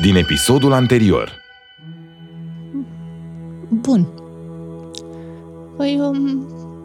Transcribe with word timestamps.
din 0.00 0.16
episodul 0.16 0.72
anterior. 0.72 1.32
Bun. 3.68 4.08
Păi, 5.76 6.00
um, 6.00 6.14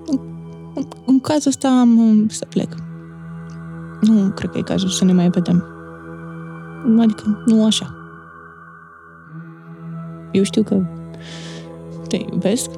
în, 0.05 0.19
în, 0.75 0.87
în 1.05 1.19
cazul 1.19 1.49
ăsta 1.49 1.67
am 1.67 1.97
um, 1.97 2.27
să 2.27 2.45
plec. 2.45 2.75
Nu 4.01 4.31
cred 4.31 4.49
că 4.49 4.57
e 4.57 4.61
cazul 4.61 4.89
să 4.89 5.05
ne 5.05 5.13
mai 5.13 5.29
vedem. 5.29 5.63
Adică, 6.99 7.43
nu 7.45 7.65
așa. 7.65 7.95
Eu 10.31 10.43
știu 10.43 10.63
că 10.63 10.85
te 12.07 12.15
iubesc 12.31 12.69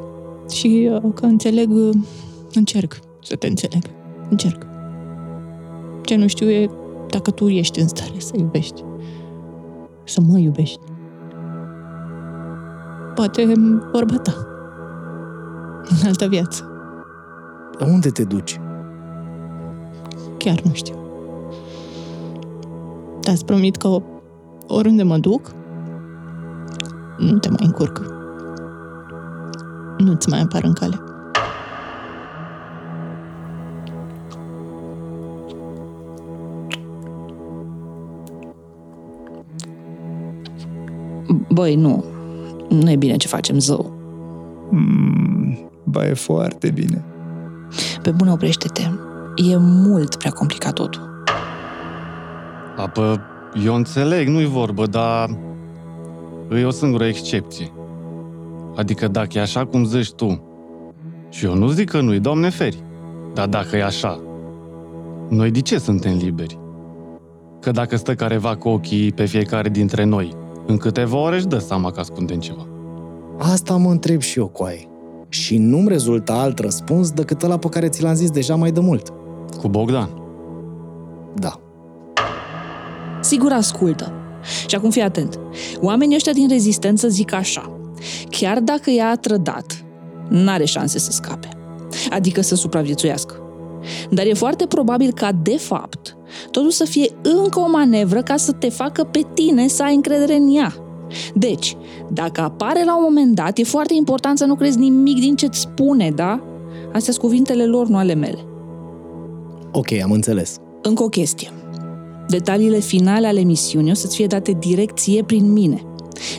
și 0.49 0.89
uh, 0.91 1.11
că 1.13 1.25
înțeleg, 1.25 1.69
uh, 1.71 1.95
încerc 2.53 2.99
să 3.23 3.35
te 3.35 3.47
înțeleg. 3.47 3.83
Încerc. 4.29 4.65
Ce 6.03 6.15
nu 6.15 6.27
știu 6.27 6.49
e 6.49 6.69
dacă 7.09 7.31
tu 7.31 7.47
ești 7.47 7.79
în 7.79 7.87
stare 7.87 8.19
să 8.19 8.33
iubești. 8.37 8.83
Să 10.07 10.21
mă 10.21 10.37
iubești. 10.37 10.79
Poate 13.15 13.51
vorba 13.91 14.15
ta. 14.15 14.33
În 15.89 16.07
altă 16.07 16.27
viață. 16.27 16.63
Dar 17.79 17.87
unde 17.87 18.09
te 18.09 18.23
duci? 18.23 18.59
Chiar 20.37 20.59
nu 20.63 20.73
știu. 20.73 20.95
Dar 23.21 23.33
îți 23.33 23.45
promit 23.45 23.75
că 23.75 24.01
oriunde 24.67 25.03
mă 25.03 25.17
duc, 25.17 25.51
nu 27.17 27.37
te 27.37 27.49
mai 27.49 27.65
încurc. 27.65 28.01
Nu-ți 29.97 30.29
mai 30.29 30.41
apar 30.41 30.63
în 30.63 30.73
cale. 30.73 31.06
Băi, 41.57 41.75
nu. 41.75 42.03
Nu 42.69 42.91
e 42.91 42.95
bine 42.95 43.15
ce 43.15 43.27
facem 43.27 43.59
zău. 43.59 43.93
Mm, 44.69 45.71
ba, 45.83 46.07
e 46.07 46.13
foarte 46.13 46.69
bine. 46.69 47.03
Pe 48.01 48.11
bune, 48.11 48.31
oprește-te. 48.31 48.81
E 49.35 49.57
mult 49.57 50.15
prea 50.15 50.31
complicat 50.31 50.73
totul. 50.73 51.23
Apă, 52.75 53.21
eu 53.65 53.75
înțeleg, 53.75 54.27
nu-i 54.27 54.45
vorbă, 54.45 54.85
dar 54.85 55.29
e 56.51 56.63
o 56.63 56.69
singură 56.69 57.05
excepție. 57.05 57.71
Adică 58.75 59.07
dacă 59.07 59.37
e 59.37 59.41
așa 59.41 59.65
cum 59.65 59.85
zici 59.85 60.11
tu, 60.11 60.41
și 61.29 61.45
eu 61.45 61.55
nu 61.55 61.67
zic 61.67 61.89
că 61.89 62.01
nu-i, 62.01 62.19
Doamne 62.19 62.49
feri, 62.49 62.83
dar 63.33 63.47
dacă 63.47 63.75
e 63.75 63.83
așa, 63.83 64.19
noi 65.29 65.51
de 65.51 65.61
ce 65.61 65.77
suntem 65.77 66.17
liberi? 66.17 66.59
Că 67.61 67.71
dacă 67.71 67.95
stă 67.95 68.15
careva 68.15 68.55
cu 68.55 68.69
ochii 68.69 69.11
pe 69.11 69.25
fiecare 69.25 69.69
dintre 69.69 70.03
noi, 70.03 70.45
în 70.67 70.77
câteva 70.77 71.17
ore 71.17 71.35
își 71.35 71.45
dă 71.45 71.57
seama 71.57 71.91
că 71.91 71.99
ascundem 71.99 72.39
ceva. 72.39 72.67
Asta 73.37 73.75
mă 73.75 73.89
întreb 73.89 74.21
și 74.21 74.39
eu, 74.39 74.47
coai. 74.47 74.89
Și 75.29 75.57
nu-mi 75.57 75.87
rezultă 75.87 76.31
alt 76.31 76.59
răspuns 76.59 77.11
decât 77.11 77.43
ăla 77.43 77.57
pe 77.57 77.67
care 77.67 77.89
ți 77.89 78.03
l-am 78.03 78.13
zis 78.13 78.29
deja 78.29 78.55
mai 78.55 78.71
de 78.71 78.79
mult. 78.79 79.13
Cu 79.61 79.67
Bogdan. 79.67 80.09
Da. 81.35 81.59
Sigur 83.21 83.51
ascultă. 83.51 84.11
Și 84.67 84.75
acum 84.75 84.89
fii 84.89 85.01
atent. 85.01 85.39
Oamenii 85.81 86.15
ăștia 86.15 86.33
din 86.33 86.47
rezistență 86.47 87.07
zic 87.07 87.33
așa. 87.33 87.79
Chiar 88.29 88.59
dacă 88.59 88.89
ea 88.89 89.09
a 89.09 89.15
trădat, 89.15 89.85
n-are 90.29 90.65
șanse 90.65 90.99
să 90.99 91.11
scape. 91.11 91.49
Adică 92.09 92.41
să 92.41 92.55
supraviețuiască. 92.55 93.33
Dar 94.09 94.25
e 94.25 94.33
foarte 94.33 94.65
probabil 94.65 95.13
ca, 95.13 95.31
de 95.31 95.57
fapt, 95.57 96.16
totul 96.51 96.71
să 96.71 96.85
fie 96.85 97.09
încă 97.21 97.59
o 97.59 97.69
manevră 97.69 98.21
ca 98.21 98.37
să 98.37 98.51
te 98.51 98.69
facă 98.69 99.03
pe 99.03 99.21
tine 99.33 99.67
să 99.67 99.83
ai 99.83 99.95
încredere 99.95 100.35
în 100.35 100.55
ea. 100.55 100.73
Deci, 101.33 101.77
dacă 102.09 102.41
apare 102.41 102.83
la 102.83 102.97
un 102.97 103.03
moment 103.03 103.35
dat, 103.35 103.57
e 103.57 103.63
foarte 103.63 103.93
important 103.93 104.37
să 104.37 104.45
nu 104.45 104.55
crezi 104.55 104.77
nimic 104.77 105.19
din 105.19 105.35
ce-ți 105.35 105.59
spune, 105.59 106.11
da? 106.15 106.43
Astea 106.85 107.13
sunt 107.13 107.17
cuvintele 107.17 107.65
lor, 107.65 107.87
nu 107.87 107.97
ale 107.97 108.13
mele. 108.13 108.45
Ok, 109.71 109.91
am 110.03 110.11
înțeles. 110.11 110.57
Încă 110.81 111.03
o 111.03 111.07
chestie. 111.07 111.51
Detaliile 112.27 112.79
finale 112.79 113.27
ale 113.27 113.41
misiunii 113.41 113.91
o 113.91 113.93
să-ți 113.93 114.15
fie 114.15 114.27
date 114.27 114.51
direcție 114.51 115.23
prin 115.23 115.51
mine. 115.51 115.81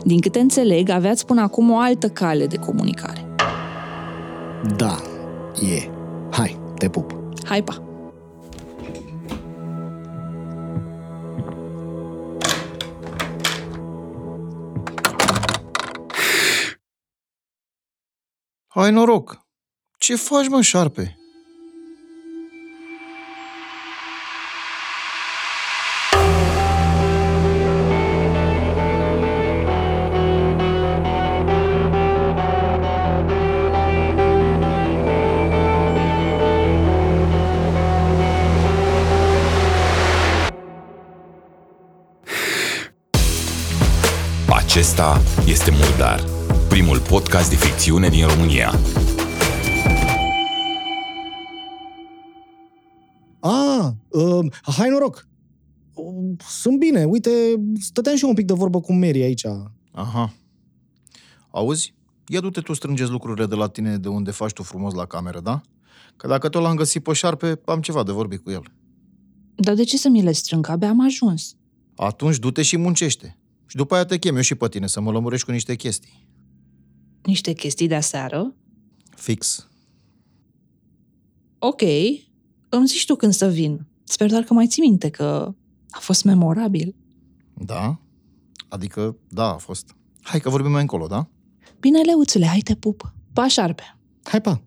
Din 0.04 0.20
câte 0.20 0.38
înțeleg, 0.38 0.88
aveați 0.88 1.26
până 1.26 1.40
acum 1.40 1.70
o 1.70 1.78
altă 1.78 2.08
cale 2.08 2.46
de 2.46 2.56
comunicare. 2.56 3.24
Da, 4.76 4.96
e. 5.54 5.90
Hai, 6.30 6.58
te 6.78 6.88
pup. 6.88 7.16
Hai, 7.44 7.62
pa! 7.62 7.87
Hai 18.80 18.90
noroc! 18.90 19.46
Ce 19.98 20.16
faci, 20.16 20.48
mă, 20.48 20.60
șarpe? 20.60 21.16
Acesta 44.48 45.20
este 45.46 45.70
Murdar, 45.70 46.37
primul 46.68 47.00
podcast 47.00 47.50
de 47.50 47.56
ficțiune 47.56 48.08
din 48.08 48.26
România. 48.26 48.72
A, 53.40 53.94
uh, 54.08 54.52
hai 54.62 54.88
noroc! 54.88 55.28
Uh, 55.94 56.34
Sunt 56.48 56.78
bine, 56.78 57.04
uite, 57.04 57.30
stăteam 57.80 58.16
și 58.16 58.22
eu 58.22 58.28
un 58.28 58.34
pic 58.34 58.46
de 58.46 58.52
vorbă 58.52 58.80
cu 58.80 58.92
Mary 58.92 59.22
aici. 59.22 59.46
Aha. 59.92 60.34
Auzi? 61.50 61.94
Ia 62.26 62.40
du-te 62.40 62.60
tu 62.60 62.72
strângeți 62.72 63.10
lucrurile 63.10 63.46
de 63.46 63.54
la 63.54 63.68
tine 63.68 63.96
de 63.96 64.08
unde 64.08 64.30
faci 64.30 64.52
tu 64.52 64.62
frumos 64.62 64.94
la 64.94 65.04
cameră, 65.06 65.40
da? 65.40 65.60
Că 66.16 66.26
dacă 66.26 66.48
tot 66.48 66.62
l-am 66.62 66.76
găsit 66.76 67.02
pe 67.02 67.12
șarpe, 67.12 67.60
am 67.64 67.80
ceva 67.80 68.02
de 68.02 68.12
vorbit 68.12 68.42
cu 68.42 68.50
el. 68.50 68.62
Dar 69.54 69.74
de 69.74 69.84
ce 69.84 69.96
să 69.96 70.08
mi 70.08 70.22
le 70.22 70.32
strâng? 70.32 70.68
Abia 70.68 70.88
am 70.88 71.04
ajuns. 71.04 71.54
Atunci 71.96 72.38
du-te 72.38 72.62
și 72.62 72.76
muncește. 72.76 73.38
Și 73.66 73.76
după 73.76 73.94
aia 73.94 74.04
te 74.04 74.18
chem 74.18 74.36
eu 74.36 74.42
și 74.42 74.54
pe 74.54 74.68
tine 74.68 74.86
să 74.86 75.00
mă 75.00 75.10
lămurești 75.10 75.46
cu 75.46 75.52
niște 75.52 75.74
chestii. 75.74 76.26
Niște 77.24 77.52
chestii 77.52 77.88
de 77.88 77.94
aseară. 77.94 78.54
Fix. 79.16 79.68
Ok, 81.58 81.82
îmi 82.68 82.86
zici 82.86 83.06
tu 83.06 83.14
când 83.14 83.32
să 83.32 83.48
vin. 83.48 83.86
Sper 84.04 84.30
doar 84.30 84.42
că 84.42 84.52
mai 84.54 84.66
ții 84.66 84.82
minte 84.82 85.08
că 85.08 85.54
a 85.90 85.98
fost 85.98 86.24
memorabil. 86.24 86.94
Da? 87.54 88.00
Adică, 88.68 89.16
da, 89.28 89.52
a 89.52 89.56
fost. 89.56 89.94
Hai 90.22 90.40
că 90.40 90.50
vorbim 90.50 90.70
mai 90.70 90.80
încolo, 90.80 91.06
da? 91.06 91.28
Bine, 91.80 92.00
leuțule, 92.00 92.46
hai 92.46 92.60
te 92.60 92.74
pup. 92.74 93.12
Pa, 93.32 93.48
șarpe. 93.48 93.96
Hai, 94.22 94.40
pa! 94.40 94.62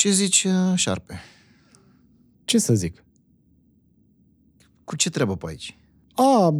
Ce 0.00 0.10
zici, 0.10 0.44
uh, 0.44 0.72
șarpe? 0.74 1.20
Ce 2.44 2.58
să 2.58 2.74
zic? 2.74 3.04
Cu 4.84 4.96
ce 4.96 5.10
treabă 5.10 5.36
pe 5.36 5.46
aici? 5.48 5.78
A, 6.14 6.54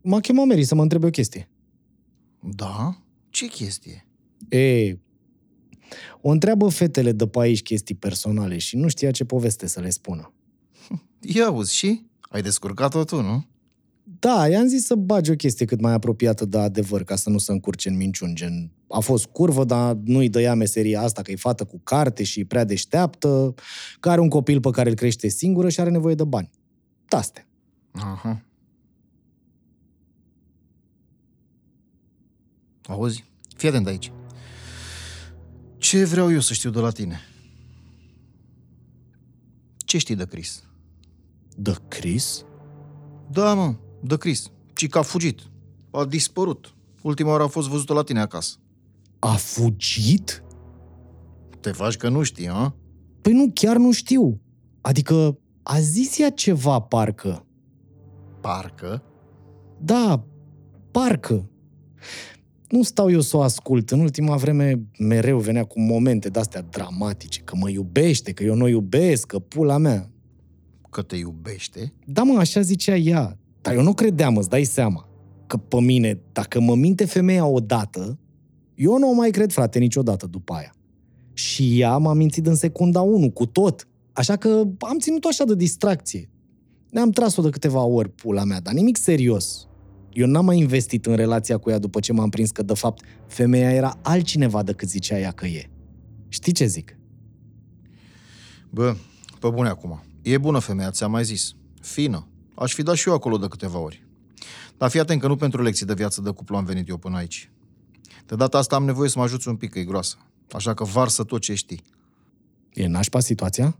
m-a 0.00 0.20
chemat 0.20 0.46
Mary 0.46 0.64
să 0.64 0.74
mă 0.74 0.82
întrebe 0.82 1.06
o 1.06 1.10
chestie. 1.10 1.48
Da? 2.40 3.02
Ce 3.30 3.46
chestie? 3.46 4.06
E, 4.48 4.92
o 6.20 6.30
întreabă 6.30 6.68
fetele 6.68 7.12
de 7.12 7.26
pe 7.26 7.38
aici 7.38 7.62
chestii 7.62 7.94
personale 7.94 8.58
și 8.58 8.76
nu 8.76 8.88
știa 8.88 9.10
ce 9.10 9.24
poveste 9.24 9.66
să 9.66 9.80
le 9.80 9.90
spună. 9.90 10.32
Ia 11.34 11.46
auzi 11.46 11.74
și? 11.74 12.06
Ai 12.20 12.42
descurcat-o 12.42 13.04
tu, 13.04 13.20
nu? 13.20 13.46
Da, 14.18 14.48
i-am 14.48 14.66
zis 14.66 14.84
să 14.84 14.94
bagi 14.94 15.30
o 15.30 15.34
chestie 15.34 15.66
cât 15.66 15.80
mai 15.80 15.92
apropiată 15.92 16.44
de 16.44 16.58
adevăr, 16.58 17.04
ca 17.04 17.16
să 17.16 17.30
nu 17.30 17.38
se 17.38 17.52
încurce 17.52 17.88
în 17.88 17.96
minciuni, 17.96 18.34
gen 18.34 18.72
a 18.88 18.98
fost 18.98 19.26
curvă, 19.26 19.64
dar 19.64 19.96
nu-i 20.04 20.28
dăia 20.28 20.54
meseria 20.54 21.02
asta, 21.02 21.22
că 21.22 21.30
e 21.30 21.36
fată 21.36 21.64
cu 21.64 21.80
carte 21.84 22.22
și 22.22 22.40
e 22.40 22.44
prea 22.44 22.64
deșteaptă, 22.64 23.54
că 24.00 24.10
are 24.10 24.20
un 24.20 24.28
copil 24.28 24.60
pe 24.60 24.70
care 24.70 24.88
îl 24.88 24.94
crește 24.94 25.28
singură 25.28 25.68
și 25.68 25.80
are 25.80 25.90
nevoie 25.90 26.14
de 26.14 26.24
bani. 26.24 26.50
Astea. 27.08 27.46
Aha. 27.90 28.42
Auzi? 32.82 33.24
Fii 33.56 33.68
atent 33.68 33.86
aici. 33.86 34.12
Ce 35.78 36.04
vreau 36.04 36.32
eu 36.32 36.40
să 36.40 36.52
știu 36.52 36.70
de 36.70 36.78
la 36.78 36.90
tine? 36.90 37.20
Ce 39.76 39.98
știi 39.98 40.14
de 40.14 40.24
Chris? 40.24 40.62
De 41.56 41.74
Chris? 41.88 42.44
Da, 43.30 43.54
mă, 43.54 43.74
de 44.00 44.16
Chris. 44.16 44.50
Ci 44.74 44.88
că 44.88 44.98
a 44.98 45.02
fugit. 45.02 45.40
A 45.90 46.04
dispărut. 46.04 46.74
Ultima 47.02 47.30
oară 47.30 47.42
a 47.42 47.46
fost 47.46 47.68
văzută 47.68 47.92
la 47.92 48.02
tine 48.02 48.20
acasă. 48.20 48.56
A 49.18 49.32
fugit? 49.32 50.42
Te 51.60 51.70
faci 51.70 51.96
că 51.96 52.08
nu 52.08 52.22
știi, 52.22 52.48
a? 52.48 52.74
Păi 53.20 53.32
nu, 53.32 53.50
chiar 53.54 53.76
nu 53.76 53.92
știu. 53.92 54.40
Adică 54.80 55.38
a 55.62 55.80
zis 55.80 56.18
ea 56.18 56.30
ceva, 56.30 56.80
parcă. 56.80 57.46
Parcă. 58.40 59.02
Da, 59.80 60.24
parcă. 60.90 61.50
Nu 62.68 62.82
stau 62.82 63.10
eu 63.10 63.20
să 63.20 63.36
o 63.36 63.42
ascult. 63.42 63.90
În 63.90 64.00
ultima 64.00 64.36
vreme 64.36 64.82
mereu 64.98 65.38
venea 65.38 65.64
cu 65.64 65.80
momente 65.80 66.28
de-astea 66.28 66.62
dramatice, 66.62 67.40
că 67.40 67.56
mă 67.56 67.68
iubește, 67.70 68.32
că 68.32 68.44
eu 68.44 68.54
nu 68.54 68.64
o 68.64 68.68
iubesc, 68.68 69.26
că 69.26 69.38
pula 69.38 69.76
mea. 69.76 70.10
Că 70.90 71.02
te 71.02 71.16
iubește? 71.16 71.92
Da, 72.06 72.22
mă, 72.22 72.38
așa 72.38 72.60
zicea 72.60 72.96
ea. 72.96 73.38
Dar 73.68 73.76
eu 73.76 73.82
nu 73.82 73.94
credeam, 73.94 74.36
îți 74.36 74.48
dai 74.48 74.64
seama. 74.64 75.08
Că 75.46 75.56
pe 75.56 75.80
mine, 75.80 76.20
dacă 76.32 76.60
mă 76.60 76.74
minte 76.74 77.04
femeia 77.04 77.46
odată, 77.46 78.18
eu 78.74 78.98
nu 78.98 79.10
o 79.10 79.12
mai 79.12 79.30
cred, 79.30 79.52
frate, 79.52 79.78
niciodată 79.78 80.26
după 80.26 80.52
aia. 80.52 80.74
Și 81.32 81.80
ea 81.80 81.96
m-a 81.96 82.12
mințit 82.12 82.46
în 82.46 82.54
secunda 82.54 83.00
1, 83.00 83.30
cu 83.30 83.46
tot. 83.46 83.88
Așa 84.12 84.36
că 84.36 84.62
am 84.78 84.98
ținut-o 84.98 85.28
așa 85.28 85.44
de 85.44 85.54
distracție. 85.54 86.30
Ne-am 86.90 87.10
tras-o 87.10 87.42
de 87.42 87.50
câteva 87.50 87.82
ori, 87.82 88.10
pula 88.10 88.44
mea, 88.44 88.60
dar 88.60 88.74
nimic 88.74 88.96
serios. 88.96 89.68
Eu 90.12 90.26
n-am 90.26 90.44
mai 90.44 90.58
investit 90.58 91.06
în 91.06 91.14
relația 91.14 91.58
cu 91.58 91.70
ea 91.70 91.78
după 91.78 92.00
ce 92.00 92.12
m-am 92.12 92.28
prins 92.28 92.50
că, 92.50 92.62
de 92.62 92.74
fapt, 92.74 93.04
femeia 93.26 93.72
era 93.72 93.98
altcineva 94.02 94.62
decât 94.62 94.88
zicea 94.88 95.18
ea 95.18 95.30
că 95.30 95.46
e. 95.46 95.70
Știi 96.28 96.52
ce 96.52 96.66
zic? 96.66 96.98
Bă, 98.70 98.94
pe 99.40 99.48
bune 99.48 99.68
acum. 99.68 100.02
E 100.22 100.38
bună 100.38 100.58
femeia, 100.58 100.90
ți-am 100.90 101.10
mai 101.10 101.24
zis. 101.24 101.52
Fină. 101.80 102.28
Aș 102.58 102.74
fi 102.74 102.82
dat 102.82 102.94
și 102.94 103.08
eu 103.08 103.14
acolo 103.14 103.36
de 103.36 103.48
câteva 103.48 103.78
ori. 103.78 104.06
Dar 104.76 104.90
fii 104.90 105.00
atent 105.00 105.20
că 105.20 105.26
nu 105.26 105.36
pentru 105.36 105.62
lecții 105.62 105.86
de 105.86 105.94
viață 105.94 106.20
de 106.20 106.30
cuplu 106.30 106.56
am 106.56 106.64
venit 106.64 106.88
eu 106.88 106.96
până 106.96 107.16
aici. 107.16 107.50
De 108.26 108.34
data 108.34 108.58
asta 108.58 108.76
am 108.76 108.84
nevoie 108.84 109.08
să 109.08 109.18
mă 109.18 109.24
ajuți 109.24 109.48
un 109.48 109.56
pic, 109.56 109.70
că 109.70 109.78
e 109.78 109.84
groasă. 109.84 110.16
Așa 110.52 110.74
că 110.74 110.84
varsă 110.84 111.24
tot 111.24 111.40
ce 111.40 111.54
știi. 111.54 111.82
E 112.72 112.86
nașpa 112.86 113.20
situația? 113.20 113.78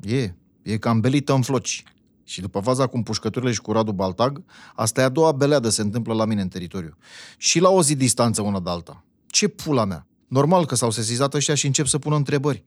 E, 0.00 0.32
e 0.62 0.76
cam 0.78 1.00
belită 1.00 1.32
în 1.32 1.42
floci. 1.42 1.82
Și 2.24 2.40
după 2.40 2.60
faza 2.60 2.86
cu 2.86 2.96
împușcăturile 2.96 3.52
și 3.52 3.60
cu 3.60 3.72
Radu 3.72 3.92
Baltag, 3.92 4.42
asta 4.74 5.00
e 5.00 5.04
a 5.04 5.08
doua 5.08 5.32
beleadă 5.32 5.68
se 5.68 5.82
întâmplă 5.82 6.14
la 6.14 6.24
mine 6.24 6.40
în 6.40 6.48
teritoriu. 6.48 6.96
Și 7.36 7.58
la 7.58 7.68
o 7.68 7.82
zi 7.82 7.94
distanță 7.94 8.42
una 8.42 8.60
de 8.60 8.70
alta. 8.70 9.04
Ce 9.26 9.48
pula 9.48 9.84
mea? 9.84 10.06
Normal 10.26 10.66
că 10.66 10.74
s-au 10.74 10.90
sesizat 10.90 11.34
ăștia 11.34 11.54
și 11.54 11.66
încep 11.66 11.86
să 11.86 11.98
pună 11.98 12.16
întrebări. 12.16 12.64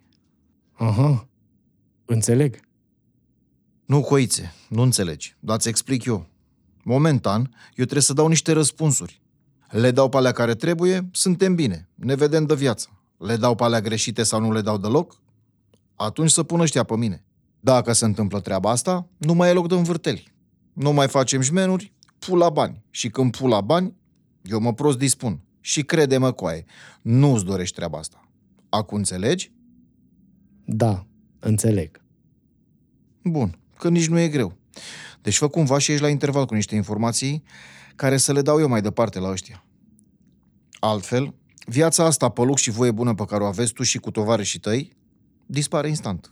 Aha, 0.74 1.28
înțeleg. 2.06 2.60
Nu, 3.94 4.02
coițe, 4.02 4.54
nu 4.70 4.82
înțelegi, 4.82 5.36
dar 5.40 5.60
ți 5.60 5.70
explic 5.70 6.06
eu. 6.06 6.28
Momentan, 6.84 7.40
eu 7.66 7.84
trebuie 7.84 8.02
să 8.02 8.14
dau 8.14 8.28
niște 8.28 8.52
răspunsuri. 8.52 9.22
Le 9.70 9.92
dau 9.92 10.10
pe 10.10 10.18
alea 10.18 10.32
care 10.32 10.56
trebuie, 10.56 11.10
suntem 11.12 11.56
bine, 11.56 11.90
ne 11.96 12.16
vedem 12.16 12.46
de 12.46 12.56
viață. 12.56 12.90
Le 13.18 13.36
dau 13.36 13.56
pe 13.56 13.64
alea 13.64 13.82
greșite 13.82 14.24
sau 14.24 14.40
nu 14.40 14.52
le 14.52 14.62
dau 14.62 14.78
deloc, 14.78 15.22
atunci 15.96 16.30
să 16.30 16.44
pună 16.44 16.62
ăștia 16.62 16.84
pe 16.84 16.96
mine. 16.96 17.26
Dacă 17.60 17.94
se 17.94 18.06
întâmplă 18.06 18.40
treaba 18.40 18.70
asta, 18.70 19.08
nu 19.18 19.34
mai 19.34 19.50
e 19.50 19.54
loc 19.54 19.68
de 19.68 19.76
învârteli. 19.76 20.34
Nu 20.74 20.92
mai 20.92 21.08
facem 21.08 21.42
jmenuri, 21.42 21.94
pula 22.20 22.50
bani. 22.50 22.84
Și 22.90 23.10
când 23.10 23.38
pula 23.38 23.62
bani, 23.62 23.96
eu 24.44 24.60
mă 24.60 24.74
prost 24.74 24.98
dispun. 24.98 25.42
Și 25.60 25.84
crede-mă, 25.84 26.32
coaie, 26.32 26.66
nu-ți 27.02 27.46
dorești 27.46 27.76
treaba 27.76 27.98
asta. 27.98 28.30
Acum 28.70 28.98
înțelegi? 28.98 29.52
Da, 30.66 31.06
înțeleg. 31.40 32.02
Bun, 33.24 33.58
că 33.84 33.90
nici 33.90 34.08
nu 34.08 34.20
e 34.20 34.28
greu. 34.28 34.58
Deci 35.22 35.38
fă 35.38 35.48
cumva 35.48 35.78
și 35.78 35.92
ești 35.92 36.04
la 36.04 36.10
interval 36.10 36.46
cu 36.46 36.54
niște 36.54 36.76
informații 36.76 37.44
care 37.96 38.18
să 38.18 38.34
le 38.34 38.42
dau 38.42 38.60
eu 38.60 38.68
mai 38.68 38.82
departe 38.82 39.20
la 39.20 39.30
ăștia. 39.30 39.66
Altfel, 40.80 41.34
viața 41.66 42.06
asta 42.06 42.30
pe 42.30 42.42
lux 42.42 42.62
și 42.62 42.72
voie 42.72 42.92
bună 42.92 43.14
pe 43.16 43.26
care 43.26 43.44
o 43.44 43.46
aveți 43.46 43.74
tu 43.74 43.84
și 43.84 43.98
cu 43.98 44.12
tovarășii 44.12 44.60
tăi 44.60 44.96
dispare 45.46 45.88
instant. 45.88 46.32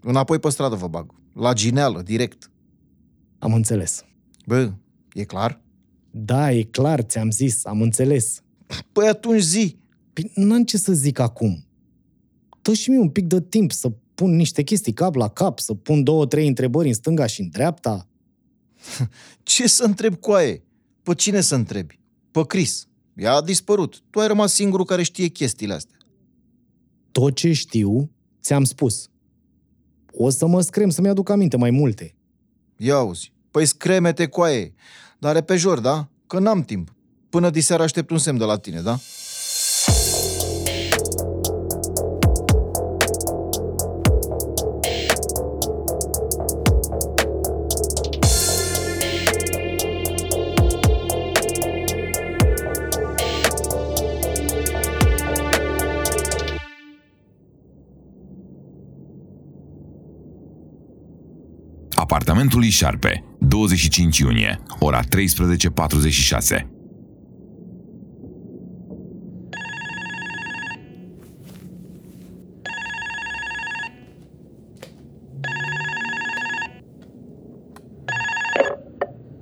Înapoi 0.00 0.38
pe 0.38 0.48
stradă 0.48 0.74
vă 0.74 0.88
bag. 0.88 1.14
La 1.34 1.52
gineală, 1.52 2.02
direct. 2.02 2.50
Am 3.38 3.54
înțeles. 3.54 4.04
Bă, 4.46 4.72
e 5.12 5.24
clar? 5.24 5.60
Da, 6.10 6.52
e 6.52 6.62
clar, 6.62 7.00
ți-am 7.00 7.30
zis, 7.30 7.64
am 7.64 7.80
înțeles. 7.80 8.42
Păi 8.92 9.06
atunci 9.06 9.42
zi. 9.42 9.76
Păi 10.12 10.32
n-am 10.34 10.64
ce 10.64 10.76
să 10.76 10.92
zic 10.92 11.18
acum. 11.18 11.66
Dă 12.62 12.72
și 12.72 12.90
mie 12.90 12.98
un 12.98 13.10
pic 13.10 13.26
de 13.26 13.40
timp 13.40 13.72
să 13.72 13.92
pun 14.14 14.36
niște 14.36 14.62
chestii 14.62 14.92
cap 14.92 15.14
la 15.14 15.28
cap, 15.28 15.58
să 15.58 15.74
pun 15.74 16.02
două, 16.02 16.26
trei 16.26 16.46
întrebări 16.46 16.88
în 16.88 16.94
stânga 16.94 17.26
și 17.26 17.40
în 17.40 17.48
dreapta. 17.48 18.08
Ce 19.42 19.68
să 19.68 19.84
întreb 19.84 20.14
cu 20.14 20.30
aie? 20.30 20.64
Pe 21.02 21.14
cine 21.14 21.40
să 21.40 21.54
întrebi? 21.54 22.00
Pe 22.30 22.46
Chris. 22.46 22.86
Ea 23.14 23.32
a 23.32 23.42
dispărut. 23.42 24.02
Tu 24.10 24.20
ai 24.20 24.26
rămas 24.26 24.52
singurul 24.52 24.84
care 24.84 25.02
știe 25.02 25.26
chestiile 25.26 25.74
astea. 25.74 25.96
Tot 27.12 27.34
ce 27.34 27.52
știu, 27.52 28.10
ți-am 28.42 28.64
spus. 28.64 29.08
O 30.12 30.30
să 30.30 30.46
mă 30.46 30.60
screm 30.60 30.90
să-mi 30.90 31.08
aduc 31.08 31.28
aminte 31.28 31.56
mai 31.56 31.70
multe. 31.70 32.14
Ia 32.76 32.94
auzi. 32.94 33.32
Păi 33.50 33.66
scremete 33.66 34.26
cu 34.26 34.40
aie. 34.40 34.74
Dar 35.18 35.34
repejor, 35.34 35.80
da? 35.80 36.08
Că 36.26 36.38
n-am 36.38 36.62
timp. 36.62 36.94
Până 37.28 37.50
diseară 37.50 37.82
aștept 37.82 38.10
un 38.10 38.18
semn 38.18 38.38
de 38.38 38.44
la 38.44 38.58
tine, 38.58 38.80
da? 38.80 38.98
Apartamentul 62.44 62.58
lui 62.58 62.70
Șarpe, 62.70 63.24
25 63.38 64.18
iunie, 64.18 64.62
ora 64.78 65.00
13.46. 65.00 66.66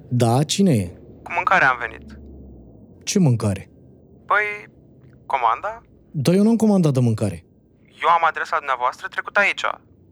Da, 0.08 0.43
cine 0.43 0.72
e? 0.75 0.87
Cu 1.22 1.32
mâncare 1.32 1.64
am 1.64 1.76
venit. 1.78 2.19
Ce 3.05 3.19
mâncare? 3.19 3.70
Păi, 4.27 4.44
comanda? 5.27 5.82
Dar 6.10 6.34
eu 6.34 6.43
n-am 6.43 6.56
comandat 6.56 6.93
de 6.93 7.00
mâncare. 7.00 7.44
Eu 8.03 8.08
am 8.08 8.24
adresa 8.24 8.56
dumneavoastră 8.56 9.08
trecut 9.08 9.36
aici. 9.36 9.65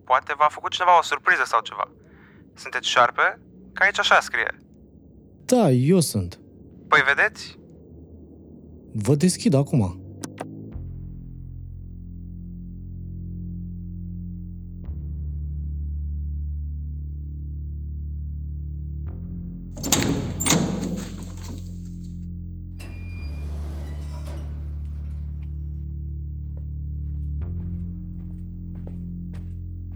Poate 0.04 0.34
v-a 0.36 0.48
făcut 0.50 0.70
cineva 0.70 0.98
o 0.98 1.02
surpriză 1.02 1.42
sau 1.44 1.60
ceva. 1.60 1.88
Sunteți 2.54 2.88
șarpe? 2.88 3.40
Că 3.72 3.82
aici 3.82 3.98
așa 3.98 4.20
scrie. 4.20 4.56
Da, 5.44 5.70
eu 5.70 6.00
sunt. 6.00 6.40
Păi 6.88 7.00
vedeți? 7.14 7.58
Vă 8.92 9.14
deschid 9.14 9.54
acum. 9.54 10.00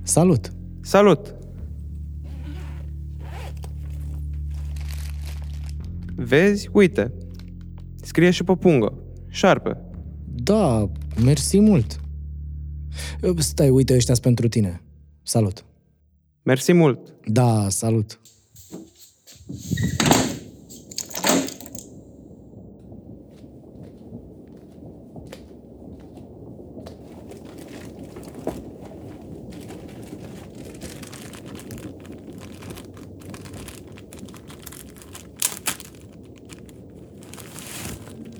Salut! 0.02 0.52
Salut! 0.80 1.43
Vezi? 6.24 6.68
Uite. 6.72 7.12
Scrie 8.02 8.30
și 8.30 8.44
pe 8.44 8.54
pungă. 8.54 8.98
Șarpe. 9.28 9.76
Da, 10.26 10.90
mersi 11.24 11.60
mult. 11.60 12.00
Stai, 13.38 13.68
uite, 13.68 13.94
ăștia 13.94 14.14
pentru 14.22 14.48
tine. 14.48 14.82
Salut. 15.22 15.64
Mersi 16.42 16.72
mult. 16.72 17.14
Da, 17.26 17.68
salut. 17.68 18.20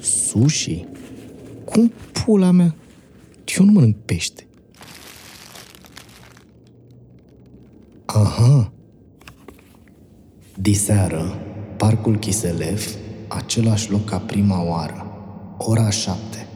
Sushi? 0.05 0.85
Cum 1.65 1.93
pula 2.13 2.51
mea? 2.51 2.75
Eu 3.59 3.65
nu 3.65 3.73
mănânc 3.73 3.97
pește. 3.97 4.47
Aha. 8.05 8.73
Diseară, 10.55 11.39
Parcul 11.77 12.19
Chiselev 12.19 13.03
Același 13.29 13.91
loc 13.91 14.05
ca 14.05 14.19
prima 14.19 14.63
oară. 14.63 15.07
Ora 15.59 15.91
șapte. 15.91 16.47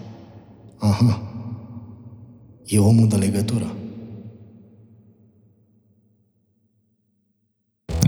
Aha. 0.79 1.23
E 2.65 2.79
omul 2.79 3.09
de 3.09 3.17
legătură. 3.17 3.73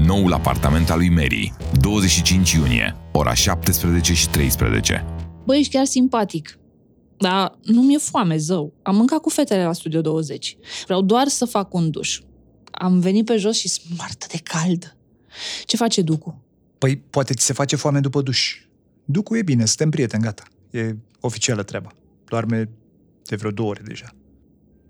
Noul 0.07 0.33
apartament 0.33 0.91
al 0.91 0.99
lui 0.99 1.09
Mary, 1.09 1.53
25 1.81 2.53
iunie, 2.53 2.97
ora 3.13 3.35
17 3.35 4.15
și 4.15 4.29
13. 4.29 5.05
Băi, 5.45 5.59
ești 5.59 5.73
chiar 5.73 5.85
simpatic. 5.85 6.59
Dar 7.17 7.59
nu 7.63 7.83
mi-e 7.83 7.99
foame, 7.99 8.37
zău. 8.37 8.73
Am 8.83 8.97
mâncat 8.97 9.19
cu 9.19 9.29
fetele 9.29 9.65
la 9.65 9.73
Studio 9.73 10.01
20. 10.01 10.57
Vreau 10.85 11.03
doar 11.03 11.29
să 11.29 11.45
fac 11.45 11.75
un 11.75 11.91
duș. 11.91 12.21
Am 12.71 13.01
venit 13.01 13.25
pe 13.25 13.37
jos 13.37 13.57
și 13.57 13.69
sunt 13.69 13.99
moartă 13.99 14.27
de 14.31 14.39
cald. 14.43 14.97
Ce 15.65 15.77
face 15.77 16.03
Ducu? 16.03 16.43
Păi, 16.79 16.97
poate 16.97 17.35
ți 17.35 17.45
se 17.45 17.53
face 17.53 17.77
foame 17.77 18.01
după 18.01 18.23
duș. 18.23 18.65
Ducu 19.05 19.37
e 19.37 19.43
bine, 19.43 19.65
suntem 19.65 19.91
prieteni, 19.91 20.23
gata. 20.23 20.43
E 20.71 20.97
oficială 21.21 21.63
treaba. 21.63 21.93
Doarme 22.25 22.71
de 23.25 23.37
vreo 23.37 23.51
două 23.51 23.69
ore 23.69 23.83
deja. 23.85 24.15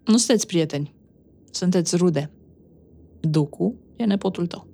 Nu 0.05 0.17
sunteți 0.17 0.47
prieteni. 0.47 0.95
Sunteți 1.51 1.97
rude. 1.97 2.31
Ducu 3.21 3.75
e 3.97 4.05
nepotul 4.05 4.47
tău. 4.47 4.67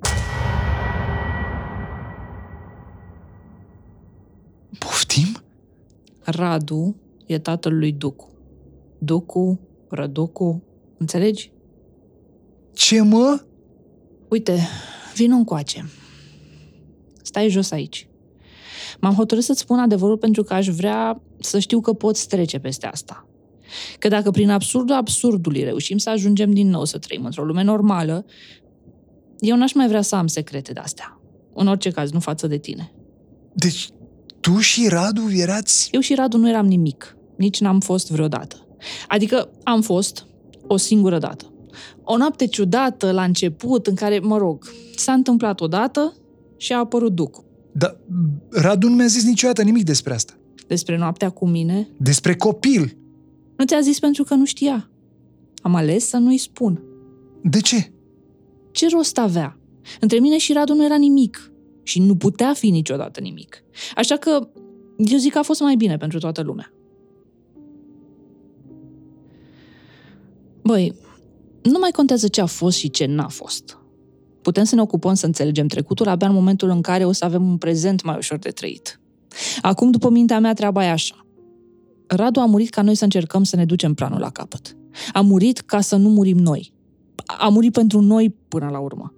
Radu 6.27 6.97
e 7.27 7.39
tatăl 7.39 7.79
lui 7.79 7.93
Ducu. 7.93 8.29
Ducu, 8.99 9.61
Răducu, 9.89 10.63
înțelegi? 10.99 11.53
Ce, 12.73 13.01
mă? 13.01 13.45
Uite, 14.29 14.59
vin 15.15 15.33
încoace. 15.33 15.91
Stai 17.23 17.49
jos 17.49 17.71
aici. 17.71 18.09
M-am 19.01 19.15
hotărât 19.15 19.45
să-ți 19.45 19.61
spun 19.61 19.79
adevărul 19.79 20.19
pentru 20.19 20.43
că 20.43 20.55
aș 20.55 20.69
vrea 20.69 21.23
să 21.41 21.59
știu 21.59 21.81
că 21.81 21.93
poți 21.93 22.29
trece 22.29 22.59
peste 22.59 22.87
asta. 22.87 23.29
Că 23.99 24.09
dacă 24.09 24.31
prin 24.31 24.51
absurdul 24.51 24.95
absurdului 24.95 25.63
reușim 25.63 25.99
să 25.99 26.11
ajungem 26.11 26.53
din 26.53 26.69
nou 26.69 26.85
să 26.85 26.99
trăim 26.99 27.25
într-o 27.25 27.45
lume 27.45 27.63
normală, 27.63 28.25
eu 29.39 29.57
n-aș 29.57 29.73
mai 29.73 29.89
vrea 29.89 30.03
să 30.03 30.17
am 30.17 30.27
secrete 30.27 30.73
de-astea. 30.73 31.21
În 31.55 31.67
orice 31.67 31.91
caz, 31.91 32.11
nu 32.11 32.21
față 32.21 32.47
de 32.47 32.59
tine. 32.59 32.93
Deci, 33.53 33.89
tu 34.47 34.59
și 34.59 34.89
Radu 34.89 35.23
erați... 35.33 35.89
Eu 35.93 36.01
și 36.01 36.15
Radu 36.15 36.37
nu 36.37 36.49
eram 36.49 36.67
nimic. 36.67 37.17
Nici 37.37 37.61
n-am 37.61 37.81
fost 37.81 38.11
vreodată. 38.11 38.67
Adică 39.09 39.51
am 39.63 39.81
fost 39.83 40.27
o 40.67 40.77
singură 40.77 41.19
dată. 41.19 41.53
O 42.03 42.17
noapte 42.17 42.47
ciudată 42.47 43.11
la 43.11 43.23
început, 43.23 43.87
în 43.87 43.95
care, 43.95 44.19
mă 44.19 44.37
rog, 44.39 44.65
s-a 44.97 45.13
întâmplat 45.13 45.61
odată 45.61 46.15
și 46.57 46.73
a 46.73 46.79
apărut 46.79 47.15
Ducu. 47.15 47.45
Dar 47.73 48.01
Radu 48.51 48.89
nu 48.89 48.95
mi-a 48.95 49.07
zis 49.07 49.25
niciodată 49.25 49.63
nimic 49.63 49.85
despre 49.85 50.15
asta. 50.15 50.33
Despre 50.67 50.97
noaptea 50.99 51.29
cu 51.31 51.47
mine, 51.47 51.89
Despre 51.99 52.37
copil. 52.37 52.97
nu 53.57 53.65
ți-a 53.65 53.81
zis 53.81 53.99
pentru 53.99 54.25
că 54.25 54.35
nu 54.35 54.45
știa. 54.45 54.91
Am 55.63 55.75
ales 55.75 56.09
să 56.09 56.17
nu-i 56.17 56.39
spun. 56.39 56.83
De 57.43 57.61
ce? 57.61 57.93
Ce 58.71 58.87
rost 58.89 59.19
avea? 59.19 59.59
Între 60.01 60.19
mine 60.19 60.39
și 60.39 60.53
Radu 60.53 60.75
nu 60.75 60.85
era 60.85 60.97
nimic. 60.97 61.51
Și 61.87 62.01
nu 62.01 62.17
putea 62.17 62.53
fi 62.55 62.71
niciodată 62.71 63.21
nimic. 63.21 63.65
Așa 63.95 64.17
că 64.17 64.49
eu 64.97 65.19
zic 65.19 65.33
că 65.33 65.39
a 65.39 65.43
fost 65.43 65.61
mai 65.61 65.77
bine 65.77 65.97
pentru 65.97 66.19
toată 66.19 66.43
lumea. 66.43 66.73
Băi, 70.63 70.95
nu 71.63 71.79
mai 71.79 71.91
contează 71.91 72.29
ce 72.29 72.41
a 72.41 72.47
fost 72.47 72.77
și 72.77 72.91
ce 72.91 73.07
n-a 73.07 73.29
fost. 73.29 73.79
Putem 74.43 74.65
să 74.65 74.75
ne 74.75 74.81
ocupăm 74.81 75.15
să 75.15 75.27
înțelegem 75.27 75.67
trecutul 75.67 76.09
abia 76.09 76.29
în 76.29 76.35
momentul 76.35 76.69
în 76.69 76.81
care 76.81 77.05
o 77.05 77.13
să 77.13 77.25
avem 77.25 77.49
un 77.49 77.57
prezent 77.57 78.03
mai 78.05 78.17
ușor 78.17 78.39
de 78.39 78.51
trăit. 78.51 79.01
Acum, 79.63 79.91
după 79.91 80.11
mintea 80.11 80.41
mea, 80.41 80.55
treaba 80.55 80.85
e 80.85 80.91
așa. 80.91 81.27
Radu 82.07 82.41
a 82.41 82.45
murit 82.45 82.71
ca 82.71 82.83
noi 82.83 82.95
să 82.95 83.05
încercăm 83.05 83.43
să 83.43 83.57
ne 83.57 83.65
ducem 83.65 83.95
planul 83.95 84.21
la 84.21 84.31
capăt. 84.31 84.77
A 85.13 85.21
murit 85.21 85.59
ca 85.59 85.81
să 85.81 85.97
nu 85.97 86.09
murim 86.09 86.39
noi. 86.39 86.73
A 87.27 87.49
murit 87.49 87.73
pentru 87.73 88.01
noi 88.01 88.35
până 88.49 88.69
la 88.69 88.79
urmă. 88.79 89.15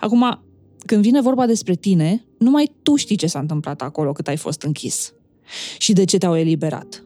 Acum, 0.00 0.42
când 0.86 1.02
vine 1.02 1.20
vorba 1.20 1.46
despre 1.46 1.74
tine, 1.74 2.24
numai 2.38 2.72
tu 2.82 2.96
știi 2.96 3.16
ce 3.16 3.26
s-a 3.26 3.38
întâmplat 3.38 3.82
acolo 3.82 4.12
cât 4.12 4.28
ai 4.28 4.36
fost 4.36 4.62
închis. 4.62 5.14
Și 5.78 5.92
de 5.92 6.04
ce 6.04 6.18
te-au 6.18 6.36
eliberat. 6.36 7.04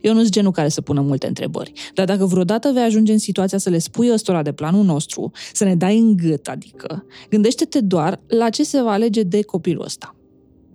Eu 0.00 0.12
nu 0.12 0.20
sunt 0.20 0.32
genul 0.32 0.52
care 0.52 0.68
să 0.68 0.80
pună 0.80 1.00
multe 1.00 1.26
întrebări, 1.26 1.72
dar 1.94 2.06
dacă 2.06 2.24
vreodată 2.24 2.70
vei 2.72 2.82
ajunge 2.82 3.12
în 3.12 3.18
situația 3.18 3.58
să 3.58 3.70
le 3.70 3.78
spui 3.78 4.12
ăstora 4.12 4.42
de 4.42 4.52
planul 4.52 4.84
nostru, 4.84 5.30
să 5.52 5.64
ne 5.64 5.74
dai 5.74 5.98
în 5.98 6.16
gât, 6.16 6.48
adică, 6.48 7.04
gândește-te 7.30 7.80
doar 7.80 8.20
la 8.26 8.50
ce 8.50 8.64
se 8.64 8.82
va 8.82 8.90
alege 8.90 9.22
de 9.22 9.42
copilul 9.42 9.84
ăsta, 9.84 10.16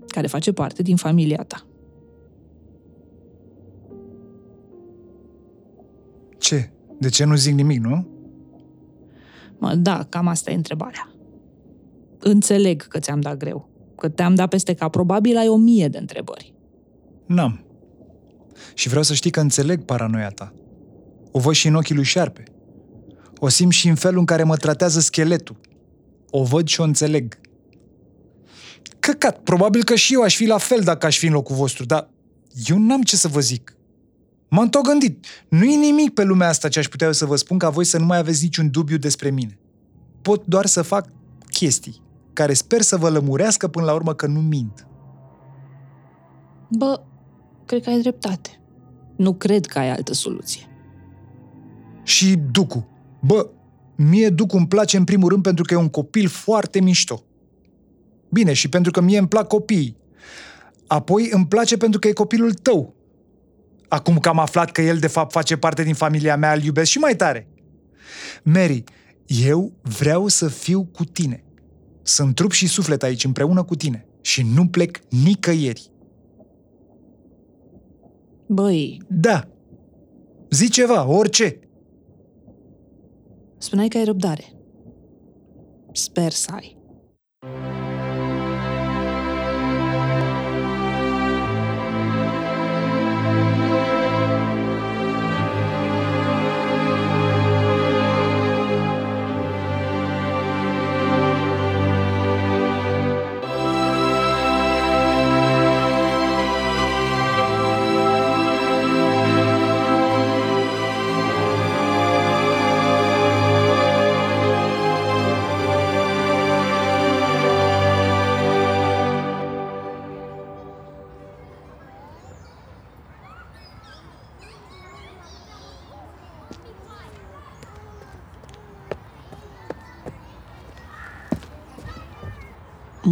care 0.07 0.27
face 0.27 0.51
parte 0.51 0.81
din 0.81 0.95
familia 0.95 1.43
ta. 1.48 1.65
Ce? 6.38 6.71
De 7.00 7.10
ce 7.10 7.24
nu 7.25 7.36
zic 7.36 7.53
nimic, 7.53 7.79
nu? 7.79 8.07
Mă, 9.57 9.75
da, 9.75 10.05
cam 10.10 10.27
asta 10.27 10.51
e 10.51 10.55
întrebarea. 10.55 11.11
Înțeleg 12.23 12.87
că 12.87 12.99
ți-am 12.99 13.19
dat 13.19 13.37
greu, 13.37 13.69
că 13.97 14.09
te-am 14.09 14.35
dat 14.35 14.49
peste 14.49 14.73
cap. 14.73 14.91
Probabil 14.91 15.37
ai 15.37 15.47
o 15.47 15.55
mie 15.55 15.87
de 15.87 15.97
întrebări. 15.97 16.53
N-am. 17.25 17.65
Și 18.73 18.87
vreau 18.87 19.03
să 19.03 19.13
știi 19.13 19.31
că 19.31 19.39
înțeleg 19.39 19.83
paranoia 19.83 20.29
ta. 20.29 20.53
O 21.31 21.39
văd 21.39 21.53
și 21.53 21.67
în 21.67 21.75
ochii 21.75 21.95
lui 21.95 22.03
Șarpe. 22.03 22.43
O 23.37 23.47
simt 23.47 23.71
și 23.71 23.87
în 23.87 23.95
felul 23.95 24.19
în 24.19 24.25
care 24.25 24.43
mă 24.43 24.55
tratează 24.55 24.99
scheletul. 24.99 25.59
O 26.29 26.43
văd 26.43 26.67
și 26.67 26.79
o 26.79 26.83
înțeleg. 26.83 27.39
Căcat, 28.99 29.39
probabil 29.39 29.83
că 29.83 29.95
și 29.95 30.13
eu 30.13 30.21
aș 30.21 30.35
fi 30.35 30.45
la 30.45 30.57
fel 30.57 30.79
dacă 30.79 31.05
aș 31.05 31.17
fi 31.17 31.25
în 31.25 31.33
locul 31.33 31.55
vostru, 31.55 31.85
dar 31.85 32.09
eu 32.65 32.77
n-am 32.77 33.01
ce 33.01 33.15
să 33.15 33.27
vă 33.27 33.39
zic. 33.39 33.75
M-am 34.49 34.69
tot 34.69 34.83
gândit. 34.83 35.25
Nu 35.49 35.63
e 35.63 35.75
nimic 35.75 36.13
pe 36.13 36.23
lumea 36.23 36.47
asta 36.47 36.69
ce 36.69 36.79
aș 36.79 36.87
putea 36.87 37.07
eu 37.07 37.13
să 37.13 37.25
vă 37.25 37.35
spun 37.35 37.57
ca 37.57 37.69
voi 37.69 37.85
să 37.85 37.97
nu 37.97 38.05
mai 38.05 38.17
aveți 38.17 38.43
niciun 38.43 38.71
dubiu 38.71 38.97
despre 38.97 39.29
mine. 39.29 39.59
Pot 40.21 40.45
doar 40.45 40.65
să 40.65 40.81
fac 40.81 41.07
chestii 41.51 42.01
care 42.41 42.53
sper 42.53 42.81
să 42.81 42.98
vă 42.98 43.10
lămurească 43.10 43.67
până 43.67 43.86
la 43.86 43.93
urmă 43.93 44.13
că 44.13 44.27
nu 44.27 44.39
mint. 44.39 44.88
Bă, 46.69 47.01
cred 47.65 47.83
că 47.83 47.89
ai 47.89 48.00
dreptate. 48.00 48.62
Nu 49.15 49.33
cred 49.33 49.65
că 49.65 49.79
ai 49.79 49.89
altă 49.89 50.13
soluție. 50.13 50.62
Și 52.03 52.36
Ducu. 52.51 52.88
Bă, 53.19 53.50
mie 53.95 54.29
Ducu 54.29 54.57
îmi 54.57 54.67
place 54.67 54.98
în 54.98 55.03
primul 55.03 55.29
rând 55.29 55.43
pentru 55.43 55.63
că 55.63 55.74
e 55.74 55.77
un 55.77 55.89
copil 55.89 56.27
foarte 56.27 56.81
mișto. 56.81 57.24
Bine, 58.29 58.53
și 58.53 58.69
pentru 58.69 58.91
că 58.91 59.01
mie 59.01 59.17
îmi 59.17 59.27
plac 59.27 59.48
copiii. 59.48 59.98
Apoi 60.88 61.29
îmi 61.31 61.48
place 61.48 61.77
pentru 61.77 62.00
că 62.00 62.07
e 62.07 62.13
copilul 62.13 62.53
tău. 62.53 62.95
Acum 63.88 64.17
că 64.17 64.29
am 64.29 64.39
aflat 64.39 64.71
că 64.71 64.81
el 64.81 64.98
de 64.98 65.07
fapt 65.07 65.31
face 65.31 65.57
parte 65.57 65.83
din 65.83 65.93
familia 65.93 66.36
mea, 66.36 66.53
îl 66.53 66.63
iubesc 66.63 66.89
și 66.89 66.98
mai 66.98 67.15
tare. 67.15 67.48
Mary, 68.43 68.83
eu 69.25 69.71
vreau 69.81 70.27
să 70.27 70.48
fiu 70.48 70.83
cu 70.83 71.03
tine. 71.03 71.43
Sunt 72.03 72.36
trup 72.36 72.51
și 72.51 72.67
suflet 72.67 73.03
aici 73.03 73.24
împreună 73.24 73.63
cu 73.63 73.75
tine. 73.75 74.05
Și 74.22 74.43
nu 74.43 74.67
plec 74.67 75.00
nicăieri. 75.24 75.91
Băi, 78.48 79.01
Da. 79.10 79.48
Zi 80.50 80.70
ceva, 80.70 81.08
orice. 81.08 81.60
spuneai 83.58 83.88
că 83.88 83.98
ai 83.98 84.03
răbdare. 84.03 84.53
Sper 85.91 86.31
să 86.31 86.51
ai. 86.53 86.80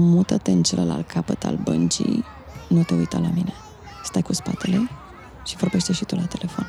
Mută-te 0.01 0.51
în 0.51 0.63
celălalt 0.63 1.08
capăt 1.08 1.44
al 1.44 1.56
băncii, 1.63 2.24
nu 2.68 2.84
te 2.84 2.94
uita 2.94 3.18
la 3.18 3.29
mine. 3.34 3.53
Stai 4.03 4.22
cu 4.22 4.34
spatele 4.34 4.89
și 5.46 5.58
vorbește 5.58 5.94
și 5.94 6.06
tu 6.06 6.15
la 6.15 6.25
telefon. 6.25 6.68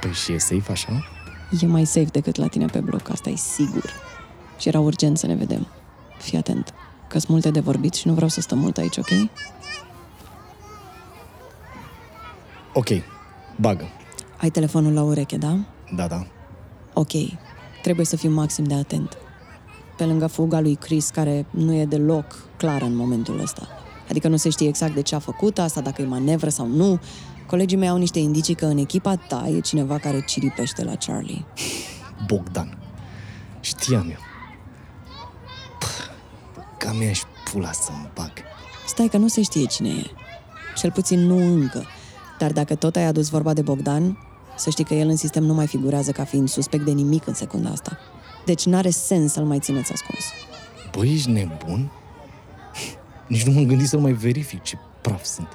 Păi 0.00 0.12
și 0.12 0.32
e 0.32 0.38
safe 0.38 0.72
așa? 0.72 1.04
E 1.60 1.66
mai 1.66 1.84
safe 1.84 2.08
decât 2.12 2.36
la 2.36 2.46
tine 2.46 2.66
pe 2.66 2.80
bloc, 2.80 3.10
asta 3.10 3.30
e 3.30 3.36
sigur. 3.36 3.92
Și 4.58 4.68
era 4.68 4.80
urgent 4.80 5.18
să 5.18 5.26
ne 5.26 5.34
vedem. 5.34 5.66
Fii 6.18 6.38
atent. 6.38 6.74
că 7.08 7.18
sunt 7.18 7.30
multe 7.30 7.50
de 7.50 7.60
vorbit 7.60 7.94
și 7.94 8.06
nu 8.06 8.12
vreau 8.14 8.28
să 8.28 8.40
stăm 8.40 8.58
mult 8.58 8.78
aici, 8.78 8.96
ok? 8.96 9.08
Ok, 12.72 12.88
bagă. 13.60 13.84
Ai 14.36 14.50
telefonul 14.50 14.92
la 14.92 15.02
ureche, 15.02 15.36
da? 15.36 15.58
Da, 15.94 16.06
da. 16.06 16.26
Ok, 16.92 17.12
trebuie 17.82 18.06
să 18.06 18.16
fim 18.16 18.32
maxim 18.32 18.64
de 18.64 18.74
atent. 18.74 19.16
Pe 19.96 20.04
lângă 20.04 20.26
fuga 20.26 20.60
lui 20.60 20.74
Chris, 20.74 21.08
care 21.08 21.46
nu 21.50 21.74
e 21.74 21.84
deloc 21.84 22.24
clară 22.56 22.84
în 22.84 22.96
momentul 22.96 23.40
ăsta. 23.40 23.68
Adică 24.08 24.28
nu 24.28 24.36
se 24.36 24.48
știe 24.48 24.68
exact 24.68 24.94
de 24.94 25.02
ce 25.02 25.14
a 25.14 25.18
făcut 25.18 25.58
asta, 25.58 25.80
dacă 25.80 26.02
e 26.02 26.04
manevră 26.04 26.48
sau 26.48 26.66
nu. 26.66 27.00
Colegii 27.46 27.78
mei 27.78 27.88
au 27.88 27.96
niște 27.96 28.18
indicii 28.18 28.54
că 28.54 28.66
în 28.66 28.78
echipa 28.78 29.16
ta 29.16 29.48
e 29.56 29.60
cineva 29.60 29.98
care 29.98 30.24
ciripește 30.26 30.84
la 30.84 30.94
Charlie. 30.94 31.44
Bogdan. 32.28 32.78
Știam 33.60 34.08
eu. 34.10 34.18
Ca 36.78 36.92
mea 36.92 37.12
și 37.12 37.22
pula 37.52 37.72
să-mi 37.72 38.10
bag. 38.14 38.32
Stai 38.86 39.08
că 39.08 39.16
nu 39.16 39.28
se 39.28 39.42
știe 39.42 39.64
cine 39.64 39.88
e. 39.88 40.10
Cel 40.76 40.90
puțin 40.90 41.20
nu 41.26 41.36
încă. 41.36 41.84
Dar 42.38 42.52
dacă 42.52 42.74
tot 42.74 42.96
ai 42.96 43.04
adus 43.04 43.28
vorba 43.28 43.52
de 43.52 43.62
Bogdan, 43.62 44.18
să 44.56 44.70
știi 44.70 44.84
că 44.84 44.94
el 44.94 45.08
în 45.08 45.16
sistem 45.16 45.44
nu 45.44 45.54
mai 45.54 45.66
figurează 45.66 46.10
ca 46.10 46.24
fiind 46.24 46.48
suspect 46.48 46.84
de 46.84 46.90
nimic 46.90 47.26
în 47.26 47.34
secunda 47.34 47.70
asta. 47.70 47.98
Deci 48.44 48.64
n-are 48.64 48.90
sens 48.90 49.32
să-l 49.32 49.44
mai 49.44 49.58
țineți 49.58 49.92
ascuns. 49.92 50.24
Băi, 50.96 51.12
ești 51.12 51.30
nebun? 51.30 51.90
Nici 53.26 53.42
nu 53.42 53.52
m-am 53.52 53.66
gândit 53.66 53.88
să-l 53.88 54.00
mai 54.00 54.12
verific 54.12 54.62
ce 54.62 54.76
praf 55.00 55.24
sunt. 55.24 55.48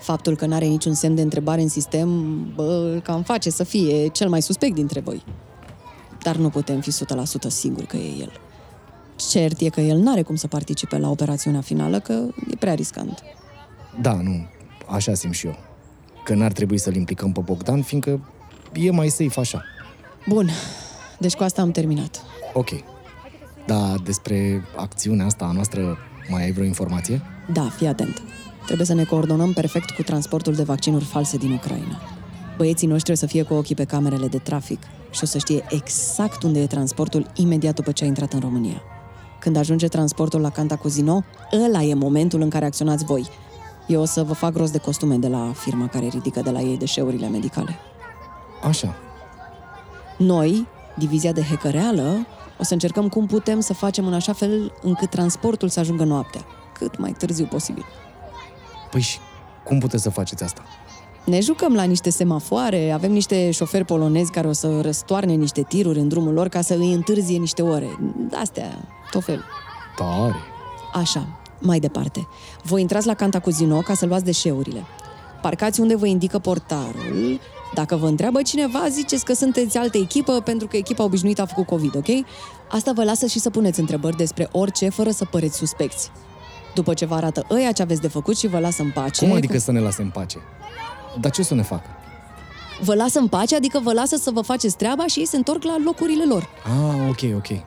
Faptul 0.00 0.36
că 0.36 0.46
n-are 0.46 0.64
niciun 0.64 0.94
semn 0.94 1.14
de 1.14 1.22
întrebare 1.22 1.60
în 1.60 1.68
sistem, 1.68 2.38
bă, 2.54 2.90
îl 2.92 3.00
cam 3.00 3.22
face 3.22 3.50
să 3.50 3.64
fie 3.64 4.08
cel 4.08 4.28
mai 4.28 4.42
suspect 4.42 4.74
dintre 4.74 5.00
voi. 5.00 5.24
Dar 6.22 6.36
nu 6.36 6.48
putem 6.48 6.80
fi 6.80 6.90
100% 6.90 6.94
siguri 7.46 7.86
că 7.86 7.96
e 7.96 8.20
el. 8.20 8.32
Cert 9.30 9.60
e 9.60 9.68
că 9.68 9.80
el 9.80 9.98
n-are 9.98 10.22
cum 10.22 10.34
să 10.34 10.46
participe 10.46 10.98
la 10.98 11.10
operațiunea 11.10 11.60
finală, 11.60 12.00
că 12.00 12.12
e 12.50 12.56
prea 12.58 12.74
riscant. 12.74 13.22
Da, 14.00 14.12
nu, 14.12 14.46
așa 14.86 15.14
simt 15.14 15.34
și 15.34 15.46
eu. 15.46 15.56
Că 16.24 16.34
n-ar 16.34 16.52
trebui 16.52 16.78
să-l 16.78 16.94
implicăm 16.94 17.32
pe 17.32 17.40
Bogdan, 17.40 17.82
fiindcă 17.82 18.28
e 18.72 18.90
mai 18.90 19.08
safe 19.08 19.40
așa. 19.40 19.62
Bun, 20.28 20.50
deci 21.18 21.34
cu 21.34 21.42
asta 21.42 21.62
am 21.62 21.70
terminat. 21.70 22.22
Ok. 22.54 22.68
Dar 23.66 23.98
despre 24.04 24.64
acțiunea 24.76 25.26
asta 25.26 25.44
a 25.44 25.52
noastră 25.52 25.98
mai 26.28 26.42
ai 26.42 26.52
vreo 26.52 26.64
informație? 26.64 27.22
Da, 27.52 27.68
fii 27.68 27.86
atent. 27.86 28.22
Trebuie 28.64 28.86
să 28.86 28.94
ne 28.94 29.04
coordonăm 29.04 29.52
perfect 29.52 29.90
cu 29.90 30.02
transportul 30.02 30.54
de 30.54 30.62
vaccinuri 30.62 31.04
false 31.04 31.36
din 31.36 31.52
Ucraina. 31.52 32.00
Băieții 32.56 32.86
noștri 32.86 33.12
trebuie 33.12 33.28
să 33.28 33.36
fie 33.36 33.42
cu 33.42 33.54
ochii 33.54 33.74
pe 33.74 33.84
camerele 33.84 34.26
de 34.26 34.38
trafic 34.38 34.82
și 35.10 35.20
o 35.22 35.26
să 35.26 35.38
știe 35.38 35.64
exact 35.70 36.42
unde 36.42 36.60
e 36.60 36.66
transportul 36.66 37.30
imediat 37.34 37.74
după 37.74 37.92
ce 37.92 38.04
a 38.04 38.06
intrat 38.06 38.32
în 38.32 38.40
România. 38.40 38.82
Când 39.40 39.56
ajunge 39.56 39.88
transportul 39.88 40.40
la 40.40 40.50
Cantacuzino, 40.50 41.24
ăla 41.64 41.82
e 41.82 41.94
momentul 41.94 42.40
în 42.40 42.48
care 42.48 42.64
acționați 42.64 43.04
voi. 43.04 43.28
Eu 43.86 44.00
o 44.00 44.04
să 44.04 44.22
vă 44.22 44.32
fac 44.32 44.56
rost 44.56 44.72
de 44.72 44.78
costume 44.78 45.16
de 45.16 45.28
la 45.28 45.52
firma 45.54 45.88
care 45.88 46.06
ridică 46.06 46.40
de 46.40 46.50
la 46.50 46.60
ei 46.60 46.78
deșeurile 46.78 47.28
medicale. 47.28 47.76
Așa. 48.62 48.94
Noi, 50.18 50.66
divizia 50.98 51.32
de 51.32 51.42
hackereală, 51.42 52.26
o 52.64 52.66
să 52.66 52.72
încercăm 52.72 53.08
cum 53.08 53.26
putem 53.26 53.60
să 53.60 53.74
facem 53.74 54.06
în 54.06 54.14
așa 54.14 54.32
fel 54.32 54.72
încât 54.82 55.10
transportul 55.10 55.68
să 55.68 55.80
ajungă 55.80 56.04
noaptea, 56.04 56.44
cât 56.78 56.98
mai 56.98 57.12
târziu 57.12 57.46
posibil. 57.46 57.84
Păi 58.90 59.00
și 59.00 59.18
cum 59.64 59.78
puteți 59.78 60.02
să 60.02 60.10
faceți 60.10 60.42
asta? 60.42 60.62
Ne 61.24 61.40
jucăm 61.40 61.74
la 61.74 61.82
niște 61.82 62.10
semafoare, 62.10 62.90
avem 62.90 63.12
niște 63.12 63.50
șoferi 63.50 63.84
polonezi 63.84 64.30
care 64.30 64.46
o 64.46 64.52
să 64.52 64.80
răstoarne 64.80 65.32
niște 65.32 65.62
tiruri 65.62 65.98
în 65.98 66.08
drumul 66.08 66.32
lor 66.32 66.48
ca 66.48 66.60
să 66.60 66.74
îi 66.74 66.92
întârzie 66.92 67.38
niște 67.38 67.62
ore. 67.62 67.98
Astea, 68.40 68.88
tot 69.10 69.24
fel. 69.24 69.44
Tare. 69.96 70.34
Așa, 70.92 71.26
mai 71.60 71.78
departe. 71.78 72.28
Voi 72.62 72.80
intrați 72.80 73.06
la 73.06 73.14
Cantacuzino 73.14 73.78
ca 73.78 73.94
să 73.94 74.06
luați 74.06 74.24
deșeurile. 74.24 74.84
Parcați 75.42 75.80
unde 75.80 75.96
vă 75.96 76.06
indică 76.06 76.38
portarul. 76.38 77.40
Dacă 77.74 77.96
vă 77.96 78.06
întreabă 78.06 78.42
cineva, 78.42 78.88
ziceți 78.88 79.24
că 79.24 79.32
sunteți 79.32 79.78
altă 79.78 79.98
echipă 79.98 80.40
pentru 80.40 80.66
că 80.66 80.76
echipa 80.76 81.04
obișnuită 81.04 81.42
a 81.42 81.46
făcut 81.46 81.66
COVID, 81.66 81.96
ok? 81.96 82.26
Asta 82.70 82.92
vă 82.92 83.04
lasă 83.04 83.26
și 83.26 83.38
să 83.38 83.50
puneți 83.50 83.80
întrebări 83.80 84.16
despre 84.16 84.48
orice 84.52 84.88
fără 84.88 85.10
să 85.10 85.24
păreți 85.24 85.56
suspecți. 85.56 86.10
După 86.74 86.94
ce 86.94 87.04
vă 87.04 87.14
arată 87.14 87.46
ăia 87.50 87.72
ce 87.72 87.82
aveți 87.82 88.00
de 88.00 88.08
făcut 88.08 88.38
și 88.38 88.46
vă 88.46 88.58
lasă 88.58 88.82
în 88.82 88.90
pace... 88.90 89.26
Cum 89.26 89.34
adică 89.34 89.58
să 89.58 89.72
ne 89.72 89.80
lase 89.80 90.02
în 90.02 90.10
pace? 90.10 90.38
Dar 91.20 91.30
ce 91.30 91.40
o 91.40 91.44
să 91.44 91.54
ne 91.54 91.62
facă? 91.62 91.86
Vă 92.80 92.94
lasă 92.94 93.18
în 93.18 93.26
pace, 93.26 93.56
adică 93.56 93.80
vă 93.82 93.92
lasă 93.92 94.16
să 94.16 94.30
vă 94.30 94.40
faceți 94.40 94.76
treaba 94.76 95.06
și 95.06 95.18
ei 95.18 95.26
se 95.26 95.36
întorc 95.36 95.62
la 95.62 95.76
locurile 95.84 96.24
lor. 96.24 96.48
Ah, 96.64 97.08
ok, 97.08 97.36
ok. 97.36 97.64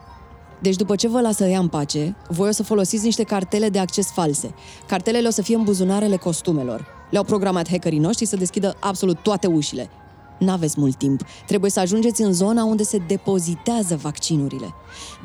Deci 0.60 0.76
după 0.76 0.96
ce 0.96 1.08
vă 1.08 1.20
lasă 1.20 1.44
ea 1.44 1.58
în 1.58 1.68
pace, 1.68 2.16
voi 2.28 2.48
o 2.48 2.52
să 2.52 2.62
folosiți 2.62 3.04
niște 3.04 3.22
cartele 3.22 3.68
de 3.68 3.78
acces 3.78 4.10
false. 4.10 4.54
Cartelele 4.86 5.28
o 5.28 5.30
să 5.30 5.42
fie 5.42 5.56
în 5.56 5.62
buzunarele 5.62 6.16
costumelor. 6.16 6.86
Le-au 7.10 7.24
programat 7.24 7.68
hackerii 7.70 7.98
noștri 7.98 8.26
să 8.26 8.36
deschidă 8.36 8.76
absolut 8.80 9.18
toate 9.22 9.46
ușile. 9.46 9.90
N-aveți 10.38 10.80
mult 10.80 10.96
timp. 10.96 11.22
Trebuie 11.46 11.70
să 11.70 11.80
ajungeți 11.80 12.22
în 12.22 12.32
zona 12.32 12.64
unde 12.64 12.82
se 12.82 12.98
depozitează 13.06 13.96
vaccinurile. 13.96 14.74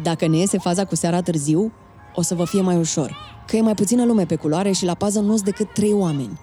Dacă 0.04 0.28
ne 0.28 0.38
iese 0.38 0.58
faza 0.58 0.86
cu 0.86 0.96
seara 0.96 1.22
târziu, 1.22 1.72
o 2.16 2.22
să 2.22 2.36
vă 2.36 2.46
fie 2.46 2.62
mai 2.62 2.78
ușor. 2.78 3.18
Că 3.48 3.56
e 3.56 3.62
mai 3.62 3.74
puțină 3.74 4.06
lume 4.06 4.26
pe 4.26 4.36
culoare 4.36 4.72
și 4.72 4.86
la 4.86 4.94
pază 4.94 5.20
nu 5.20 5.32
sunt 5.32 5.44
decât 5.44 5.74
trei 5.74 5.94
oameni. 5.94 6.40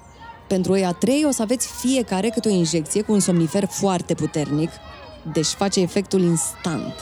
Pentru 0.48 0.76
ei 0.76 0.84
a 0.84 0.92
trei 0.92 1.24
o 1.26 1.30
să 1.30 1.42
aveți 1.42 1.68
fiecare 1.68 2.28
câte 2.28 2.48
o 2.48 2.52
injecție 2.52 3.02
cu 3.02 3.12
un 3.12 3.20
somnifer 3.20 3.66
foarte 3.66 4.14
puternic, 4.14 4.70
deci 5.32 5.46
face 5.46 5.80
efectul 5.80 6.20
instant. 6.20 6.94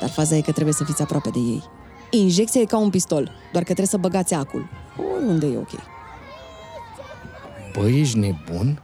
Dar 0.00 0.10
faza 0.10 0.36
e 0.36 0.40
că 0.40 0.52
trebuie 0.52 0.74
să 0.74 0.84
fiți 0.84 1.02
aproape 1.02 1.30
de 1.30 1.38
ei. 1.38 1.62
Injecția 2.10 2.60
e 2.60 2.64
ca 2.64 2.78
un 2.78 2.90
pistol, 2.90 3.22
doar 3.24 3.64
că 3.64 3.72
trebuie 3.72 3.86
să 3.86 3.96
băgați 3.96 4.34
acul. 4.34 4.68
Oriunde 5.16 5.46
e 5.46 5.56
ok. 5.56 5.70
Băi, 7.76 8.00
ești 8.00 8.18
nebun? 8.18 8.82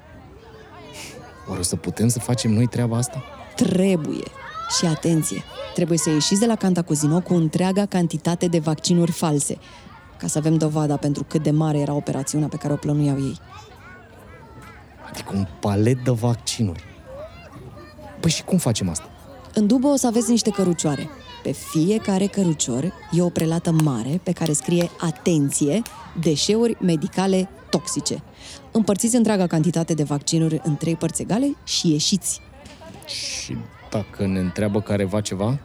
Oare 1.49 1.61
o 1.61 1.63
să 1.63 1.77
putem 1.77 2.09
să 2.09 2.19
facem 2.19 2.53
noi 2.53 2.67
treaba 2.67 2.97
asta? 2.97 3.23
Trebuie. 3.55 4.25
Și 4.79 4.87
atenție, 4.87 5.43
trebuie 5.75 5.99
să 5.99 6.11
ieșiți 6.11 6.41
de 6.41 6.47
la 6.47 6.57
Cantacuzino 6.57 7.21
cu 7.21 7.35
întreaga 7.35 7.87
cantitate 7.87 8.47
de 8.47 8.59
vaccinuri 8.59 9.11
false, 9.11 9.59
ca 10.19 10.27
să 10.27 10.39
avem 10.39 10.57
dovada 10.57 10.97
pentru 10.97 11.25
cât 11.25 11.43
de 11.43 11.51
mare 11.51 11.79
era 11.79 11.93
operațiunea 11.93 12.49
pe 12.49 12.57
care 12.57 12.73
o 12.73 12.77
plănuiau 12.77 13.17
ei. 13.19 13.39
Adică 15.11 15.33
un 15.35 15.47
palet 15.61 16.05
de 16.05 16.11
vaccinuri. 16.11 16.85
Păi 18.21 18.31
și 18.31 18.45
cum 18.45 18.59
facem 18.59 18.89
asta? 18.89 19.11
În 19.55 19.67
dubă 19.67 19.87
o 19.87 19.97
să 19.97 20.07
aveți 20.07 20.31
niște 20.31 20.51
cărucioare. 20.51 21.09
Pe 21.43 21.53
fiecare 21.53 22.27
cărucior 22.27 22.93
e 23.11 23.23
o 23.23 23.29
prelată 23.29 23.71
mare 23.71 24.21
pe 24.23 24.33
care 24.33 24.53
scrie 24.53 24.91
Atenție, 25.01 25.83
deșeuri 26.21 26.77
medicale 26.81 27.49
toxice. 27.71 28.23
Împărțiți 28.73 29.17
întreaga 29.17 29.47
cantitate 29.47 29.95
de 29.95 30.03
vaccinuri 30.03 30.61
în 30.65 30.77
trei 30.77 30.97
părți 30.97 31.23
egale 31.23 31.57
și 31.65 31.91
ieșiți. 31.91 32.41
Și 33.07 33.57
dacă 33.91 34.27
ne 34.27 34.39
întreabă 34.39 34.81
careva 34.81 35.21
ceva? 35.21 35.59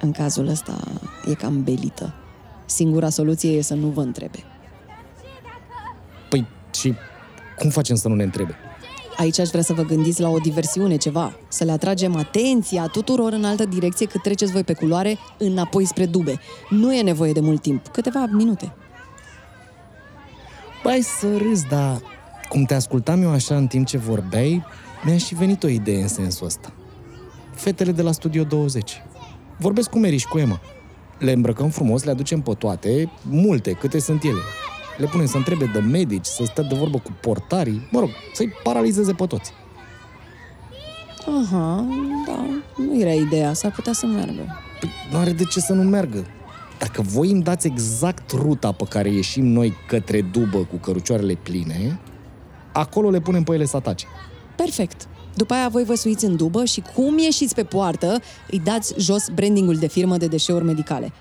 În 0.00 0.12
cazul 0.12 0.48
ăsta 0.48 0.78
e 1.30 1.34
cam 1.34 1.62
belită. 1.62 2.14
Singura 2.66 3.08
soluție 3.08 3.50
e 3.50 3.60
să 3.60 3.74
nu 3.74 3.86
vă 3.86 4.00
întrebe. 4.00 4.38
Păi 6.28 6.46
și 6.74 6.94
cum 7.58 7.70
facem 7.70 7.96
să 7.96 8.08
nu 8.08 8.14
ne 8.14 8.22
întrebe? 8.22 8.54
Aici 9.16 9.38
aș 9.38 9.48
vrea 9.48 9.62
să 9.62 9.72
vă 9.72 9.82
gândiți 9.82 10.20
la 10.20 10.28
o 10.28 10.38
diversiune, 10.38 10.96
ceva. 10.96 11.36
Să 11.48 11.64
le 11.64 11.72
atragem 11.72 12.16
atenția 12.16 12.86
tuturor 12.86 13.32
în 13.32 13.44
altă 13.44 13.64
direcție 13.64 14.06
cât 14.06 14.22
treceți 14.22 14.52
voi 14.52 14.64
pe 14.64 14.72
culoare 14.72 15.18
înapoi 15.38 15.84
spre 15.84 16.06
dube. 16.06 16.40
Nu 16.70 16.94
e 16.94 17.02
nevoie 17.02 17.32
de 17.32 17.40
mult 17.40 17.62
timp, 17.62 17.86
câteva 17.86 18.26
minute. 18.30 18.74
Băi 20.86 21.02
să 21.02 21.36
râzi, 21.36 21.66
dar 21.66 22.00
cum 22.48 22.64
te 22.64 22.74
ascultam 22.74 23.22
eu 23.22 23.30
așa 23.30 23.56
în 23.56 23.66
timp 23.66 23.86
ce 23.86 23.98
vorbeai, 23.98 24.64
mi-a 25.04 25.16
și 25.16 25.34
venit 25.34 25.62
o 25.62 25.68
idee 25.68 26.02
în 26.02 26.08
sensul 26.08 26.46
ăsta. 26.46 26.72
Fetele 27.54 27.92
de 27.92 28.02
la 28.02 28.12
Studio 28.12 28.44
20. 28.44 29.02
Vorbesc 29.58 29.90
cu 29.90 29.98
Meri 29.98 30.16
și 30.16 30.26
cu 30.26 30.38
Emma. 30.38 30.60
Le 31.18 31.32
îmbrăcăm 31.32 31.68
frumos, 31.68 32.04
le 32.04 32.10
aducem 32.10 32.40
pe 32.40 32.52
toate, 32.52 33.10
multe, 33.22 33.72
câte 33.72 33.98
sunt 33.98 34.22
ele. 34.22 34.40
Le 34.96 35.06
punem 35.06 35.26
să 35.26 35.36
întrebe 35.36 35.70
de 35.72 35.78
medici, 35.78 36.26
să 36.26 36.44
stea 36.44 36.64
de 36.64 36.74
vorbă 36.74 36.98
cu 36.98 37.16
portarii, 37.20 37.88
mă 37.90 38.00
rog, 38.00 38.08
să-i 38.32 38.52
paralizeze 38.62 39.12
pe 39.12 39.26
toți. 39.26 39.52
Aha, 41.42 41.86
da, 42.26 42.46
nu 42.76 43.00
era 43.00 43.12
ideea, 43.12 43.52
s-ar 43.52 43.72
putea 43.72 43.92
să 43.92 44.06
meargă. 44.06 44.56
Păi, 44.80 44.90
nu 45.10 45.18
are 45.18 45.32
de 45.32 45.44
ce 45.44 45.60
să 45.60 45.72
nu 45.72 45.82
meargă. 45.82 46.26
Dacă 46.78 47.02
voi 47.02 47.30
îmi 47.30 47.42
dați 47.42 47.66
exact 47.66 48.30
ruta 48.30 48.72
pe 48.72 48.84
care 48.88 49.10
ieșim 49.10 49.46
noi 49.46 49.74
către 49.88 50.20
dubă 50.22 50.58
cu 50.58 50.76
cărucioarele 50.76 51.34
pline, 51.34 52.00
acolo 52.72 53.10
le 53.10 53.20
punem 53.20 53.42
pe 53.42 53.54
ele 53.54 53.64
să 53.64 53.76
atace. 53.76 54.06
Perfect. 54.56 55.08
După 55.34 55.54
aia 55.54 55.68
voi 55.68 55.84
vă 55.84 55.94
suiți 55.94 56.24
în 56.24 56.36
dubă 56.36 56.64
și 56.64 56.82
cum 56.94 57.18
ieșiți 57.18 57.54
pe 57.54 57.64
poartă, 57.64 58.20
îi 58.50 58.60
dați 58.64 58.94
jos 58.98 59.28
brandingul 59.34 59.76
de 59.76 59.88
firmă 59.88 60.16
de 60.16 60.26
deșeuri 60.26 60.64
medicale. 60.64 61.12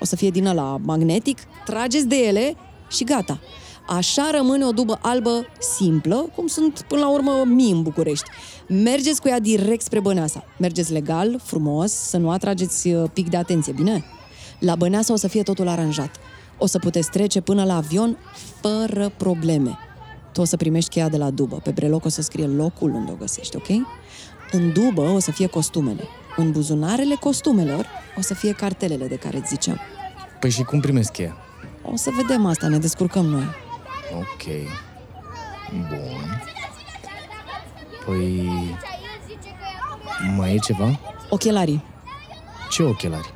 O 0.00 0.04
să 0.04 0.16
fie 0.16 0.30
din 0.30 0.52
la 0.54 0.76
magnetic, 0.82 1.38
trageți 1.64 2.06
de 2.06 2.16
ele 2.16 2.54
și 2.90 3.04
gata. 3.04 3.40
Așa 3.88 4.30
rămâne 4.36 4.64
o 4.64 4.70
dubă 4.70 4.98
albă 5.02 5.46
simplă, 5.76 6.26
cum 6.34 6.46
sunt 6.46 6.84
până 6.88 7.00
la 7.00 7.10
urmă 7.10 7.42
mii 7.46 7.70
în 7.70 7.82
București. 7.82 8.30
Mergeți 8.68 9.20
cu 9.20 9.28
ea 9.28 9.40
direct 9.40 9.82
spre 9.82 10.00
Băneasa. 10.00 10.44
Mergeți 10.58 10.92
legal, 10.92 11.40
frumos, 11.42 11.92
să 11.92 12.16
nu 12.16 12.30
atrageți 12.30 12.88
uh, 12.88 13.10
pic 13.12 13.30
de 13.30 13.36
atenție, 13.36 13.72
bine? 13.72 14.04
La 14.64 14.76
Băneasa 14.76 15.12
o 15.12 15.16
să 15.16 15.28
fie 15.28 15.42
totul 15.42 15.68
aranjat. 15.68 16.16
O 16.58 16.66
să 16.66 16.78
puteți 16.78 17.10
trece 17.10 17.40
până 17.40 17.64
la 17.64 17.76
avion 17.76 18.16
fără 18.60 19.12
probleme. 19.16 19.78
Tu 20.32 20.40
o 20.40 20.44
să 20.44 20.56
primești 20.56 20.90
cheia 20.90 21.08
de 21.08 21.16
la 21.16 21.30
dubă. 21.30 21.56
Pe 21.56 21.70
breloc 21.70 22.04
o 22.04 22.08
să 22.08 22.22
scrie 22.22 22.46
locul 22.46 22.90
unde 22.90 23.12
o 23.12 23.14
găsești, 23.14 23.56
ok? 23.56 23.68
În 24.50 24.72
dubă 24.72 25.00
o 25.00 25.18
să 25.18 25.30
fie 25.30 25.46
costumele. 25.46 26.02
În 26.36 26.50
buzunarele 26.50 27.14
costumelor 27.14 27.86
o 28.16 28.20
să 28.20 28.34
fie 28.34 28.52
cartelele 28.52 29.06
de 29.06 29.16
care 29.16 29.36
îți 29.36 29.48
ziceam. 29.48 29.80
Păi 30.40 30.50
și 30.50 30.62
cum 30.62 30.80
primesc 30.80 31.12
cheia? 31.12 31.36
O 31.92 31.96
să 31.96 32.10
vedem 32.16 32.46
asta, 32.46 32.68
ne 32.68 32.78
descurcăm 32.78 33.24
noi. 33.24 33.46
Ok. 34.12 34.44
Bun. 35.70 36.42
Păi... 38.04 38.50
Mai 40.36 40.54
e 40.54 40.58
ceva? 40.58 41.00
Ochelarii. 41.28 41.84
Ce 42.70 42.82
ochelari? 42.82 43.33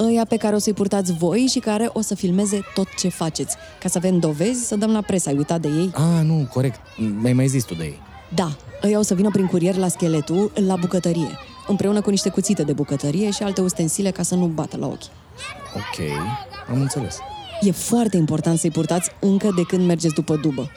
Ăia 0.00 0.24
pe 0.28 0.36
care 0.36 0.54
o 0.54 0.58
să-i 0.58 0.72
purtați 0.72 1.12
voi 1.12 1.46
și 1.50 1.58
care 1.58 1.90
o 1.92 2.00
să 2.00 2.14
filmeze 2.14 2.60
tot 2.74 2.86
ce 2.98 3.08
faceți. 3.08 3.56
Ca 3.80 3.88
să 3.88 3.98
avem 3.98 4.18
dovezi, 4.18 4.66
să 4.66 4.76
dăm 4.76 4.90
la 4.90 5.00
presă. 5.00 5.28
Ai 5.28 5.36
uitat 5.36 5.60
de 5.60 5.68
ei? 5.68 5.92
Ah, 5.94 6.24
nu, 6.24 6.48
corect. 6.52 6.80
Mi-ai 7.20 7.32
mai 7.32 7.46
zis 7.46 7.64
tu 7.64 7.74
de 7.74 7.84
ei. 7.84 8.00
Da, 8.34 8.56
ăia 8.82 8.98
o 8.98 9.02
să 9.02 9.14
vină 9.14 9.30
prin 9.30 9.46
curier 9.46 9.76
la 9.76 9.88
scheletul, 9.88 10.52
la 10.66 10.76
bucătărie, 10.76 11.38
împreună 11.66 12.00
cu 12.00 12.10
niște 12.10 12.28
cuțite 12.28 12.62
de 12.62 12.72
bucătărie 12.72 13.30
și 13.30 13.42
alte 13.42 13.60
ustensile 13.60 14.10
ca 14.10 14.22
să 14.22 14.34
nu 14.34 14.46
bată 14.46 14.76
la 14.76 14.86
ochi. 14.86 15.02
Ok, 15.74 16.06
am 16.68 16.80
înțeles. 16.80 17.18
E 17.60 17.70
foarte 17.70 18.16
important 18.16 18.58
să-i 18.58 18.70
purtați 18.70 19.10
încă 19.20 19.52
de 19.56 19.62
când 19.62 19.86
mergeți 19.86 20.14
după 20.14 20.36
dubă. 20.36 20.70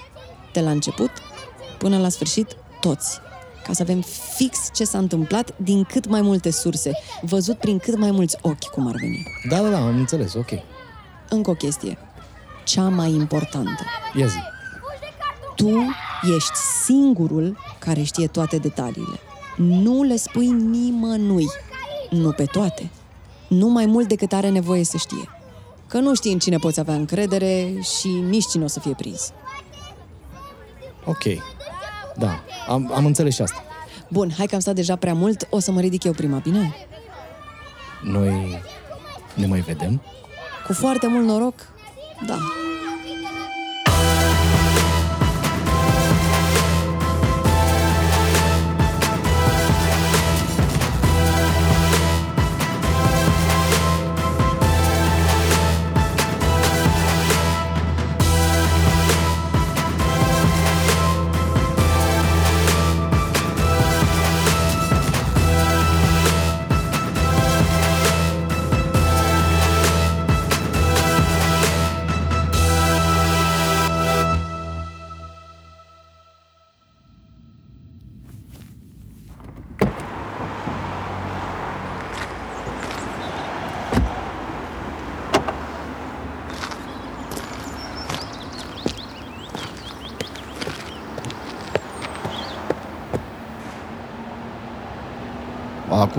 De 0.53 0.59
la 0.59 0.69
început 0.71 1.11
până 1.77 1.97
la 1.97 2.09
sfârșit, 2.09 2.47
toți. 2.79 3.19
Ca 3.63 3.73
să 3.73 3.81
avem 3.81 4.01
fix 4.35 4.69
ce 4.73 4.83
s-a 4.83 4.97
întâmplat 4.97 5.53
din 5.57 5.83
cât 5.83 6.07
mai 6.07 6.21
multe 6.21 6.51
surse, 6.51 6.91
văzut 7.21 7.57
prin 7.57 7.77
cât 7.79 7.97
mai 7.97 8.11
mulți 8.11 8.37
ochi, 8.41 8.69
cum 8.71 8.87
ar 8.87 8.95
veni. 8.99 9.25
Da, 9.49 9.61
da, 9.61 9.69
da, 9.69 9.77
am 9.77 9.97
înțeles, 9.97 10.33
ok. 10.33 10.49
Încă 11.29 11.49
o 11.49 11.53
chestie. 11.53 11.97
Cea 12.63 12.89
mai 12.89 13.11
importantă. 13.11 13.83
Ia 14.13 14.25
zi. 14.25 14.37
Tu 15.55 15.69
ești 16.35 16.55
singurul 16.85 17.57
care 17.79 18.01
știe 18.01 18.27
toate 18.27 18.57
detaliile. 18.57 19.19
Nu 19.57 20.03
le 20.03 20.15
spui 20.15 20.47
nimănui. 20.47 21.47
Nu 22.09 22.31
pe 22.31 22.45
toate. 22.45 22.89
Nu 23.47 23.67
mai 23.67 23.85
mult 23.85 24.07
decât 24.07 24.33
are 24.33 24.49
nevoie 24.49 24.83
să 24.83 24.97
știe. 24.97 25.29
Că 25.87 25.99
nu 25.99 26.15
știi 26.15 26.31
în 26.31 26.39
cine 26.39 26.57
poți 26.57 26.79
avea 26.79 26.93
încredere 26.93 27.73
și 27.99 28.07
nici 28.07 28.47
cine 28.47 28.63
o 28.63 28.67
să 28.67 28.79
fie 28.79 28.93
prins. 28.93 29.31
Ok. 31.05 31.23
Da, 32.21 32.43
am, 32.67 32.91
am 32.95 33.05
înțeles 33.05 33.33
și 33.33 33.41
asta. 33.41 33.63
Bun, 34.09 34.31
hai 34.37 34.45
că 34.45 34.55
am 34.55 34.61
stat 34.61 34.75
deja 34.75 34.95
prea 34.95 35.13
mult, 35.13 35.47
o 35.49 35.59
să 35.59 35.71
mă 35.71 35.79
ridic 35.79 36.03
eu 36.03 36.11
prima, 36.11 36.37
bine? 36.37 36.75
Noi 38.03 38.61
ne 39.33 39.45
mai 39.45 39.59
vedem? 39.59 40.01
Cu 40.67 40.73
foarte 40.73 41.07
mult 41.07 41.25
noroc, 41.25 41.53
da. 42.27 42.37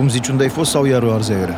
Acum 0.03 0.15
zici 0.15 0.27
unde 0.27 0.43
ai 0.43 0.49
fost 0.49 0.71
sau 0.71 0.85
iar 0.85 1.03
o 1.03 1.13
arzeiere? 1.13 1.57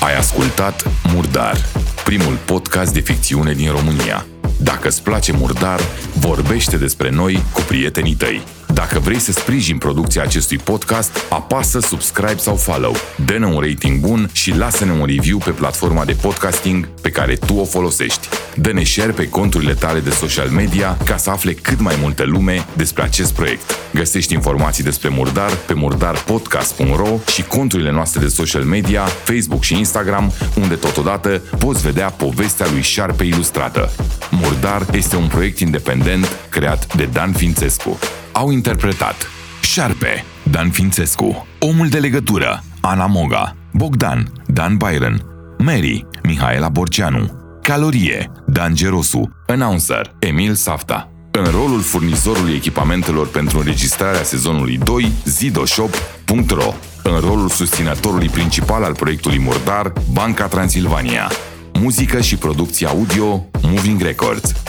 Ai 0.00 0.16
ascultat 0.16 0.90
Murdar, 1.14 1.56
primul 2.04 2.38
podcast 2.46 2.92
de 2.92 3.00
ficțiune 3.00 3.52
din 3.52 3.70
România. 3.70 4.26
Dacă 4.60 4.88
îți 4.88 5.02
place 5.02 5.32
Murdar, 5.32 5.80
vorbește 6.14 6.76
despre 6.76 7.10
noi 7.10 7.42
cu 7.52 7.60
prietenii 7.60 8.14
tăi. 8.14 8.42
Dacă 8.74 8.98
vrei 8.98 9.18
să 9.18 9.32
sprijin 9.32 9.78
producția 9.78 10.22
acestui 10.22 10.56
podcast, 10.56 11.18
apasă 11.30 11.80
subscribe 11.80 12.36
sau 12.36 12.56
follow, 12.56 12.96
dă-ne 13.24 13.46
un 13.46 13.60
rating 13.60 14.00
bun 14.00 14.30
și 14.32 14.56
lasă-ne 14.56 14.92
un 14.92 15.06
review 15.06 15.38
pe 15.38 15.50
platforma 15.50 16.04
de 16.04 16.12
podcasting 16.12 16.88
pe 17.00 17.10
care 17.10 17.34
tu 17.34 17.54
o 17.54 17.64
folosești. 17.64 18.28
Dă-ne 18.56 18.84
share 18.84 19.10
pe 19.12 19.28
conturile 19.28 19.74
tale 19.74 20.00
de 20.00 20.10
social 20.10 20.48
media 20.48 20.96
ca 21.04 21.16
să 21.16 21.30
afle 21.30 21.52
cât 21.52 21.80
mai 21.80 21.96
multă 22.00 22.24
lume 22.24 22.66
despre 22.76 23.02
acest 23.02 23.32
proiect. 23.32 23.76
Găsești 23.94 24.34
informații 24.34 24.84
despre 24.84 25.08
Murdar 25.08 25.56
pe 25.66 25.74
murdarpodcast.ro 25.74 27.18
și 27.32 27.42
conturile 27.42 27.90
noastre 27.90 28.20
de 28.20 28.28
social 28.28 28.62
media, 28.62 29.04
Facebook 29.04 29.62
și 29.62 29.78
Instagram, 29.78 30.32
unde 30.56 30.74
totodată 30.74 31.42
poți 31.58 31.82
vedea 31.82 32.10
povestea 32.10 32.66
lui 32.72 32.82
Șarpe 32.82 33.24
ilustrată. 33.24 33.90
Murdar 34.30 34.86
este 34.92 35.16
un 35.16 35.26
proiect 35.26 35.58
independent 35.58 36.36
creat 36.48 36.96
de 36.96 37.08
Dan 37.12 37.32
Fințescu. 37.32 37.98
Au 38.32 38.50
interpretat 38.50 39.26
Șarpe, 39.62 40.24
Dan 40.50 40.70
Fințescu, 40.70 41.46
Omul 41.58 41.88
de 41.88 41.98
legătură, 41.98 42.62
Ana 42.80 43.06
Moga, 43.06 43.56
Bogdan, 43.72 44.32
Dan 44.46 44.76
Byron, 44.76 45.22
Mary, 45.58 46.06
Mihaela 46.22 46.68
Borceanu, 46.68 47.30
Calorie, 47.62 48.30
Dan 48.46 48.74
Gerosu, 48.74 49.30
Announcer, 49.46 50.14
Emil 50.18 50.54
Safta. 50.54 51.12
În 51.30 51.44
rolul 51.44 51.80
furnizorului 51.80 52.54
echipamentelor 52.54 53.28
pentru 53.28 53.58
înregistrarea 53.58 54.22
sezonului 54.22 54.78
2, 54.84 55.12
zidoshop.ro. 55.24 56.74
În 57.02 57.18
rolul 57.20 57.48
susținătorului 57.48 58.28
principal 58.28 58.82
al 58.82 58.94
proiectului 58.94 59.38
Murdar, 59.38 59.92
Banca 60.12 60.46
Transilvania. 60.46 61.30
Muzică 61.72 62.20
și 62.20 62.36
producție 62.36 62.86
audio, 62.86 63.46
Moving 63.62 64.00
Records. 64.00 64.61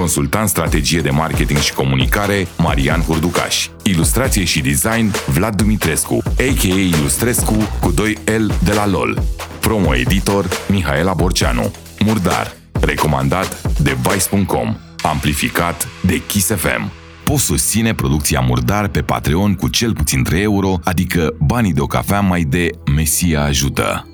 Consultant 0.00 0.48
strategie 0.48 1.00
de 1.00 1.10
marketing 1.10 1.58
și 1.58 1.72
comunicare, 1.72 2.46
Marian 2.58 3.00
Hurducaș. 3.00 3.68
Ilustrație 3.82 4.44
și 4.44 4.60
design, 4.60 5.12
Vlad 5.26 5.54
Dumitrescu, 5.54 6.22
a.k.a. 6.26 6.78
Ilustrescu 6.78 7.54
cu 7.80 7.94
2L 7.94 8.62
de 8.64 8.72
la 8.72 8.86
LOL. 8.86 9.22
Promo 9.60 9.94
editor, 9.94 10.48
Mihaela 10.68 11.14
Borceanu. 11.14 11.72
Murdar. 12.04 12.52
Recomandat 12.80 13.78
de 13.78 13.96
Vice.com. 14.02 14.76
Amplificat 15.02 15.88
de 16.00 16.22
Kiss 16.26 16.46
FM. 16.46 16.90
Poți 17.24 17.44
susține 17.44 17.94
producția 17.94 18.40
Murdar 18.40 18.88
pe 18.88 19.00
Patreon 19.00 19.54
cu 19.54 19.68
cel 19.68 19.92
puțin 19.92 20.22
3 20.22 20.42
euro, 20.42 20.78
adică 20.84 21.34
banii 21.38 21.72
de 21.72 21.80
o 21.80 21.86
cafea 21.86 22.20
mai 22.20 22.42
de 22.42 22.70
Mesia 22.94 23.42
ajută. 23.42 24.09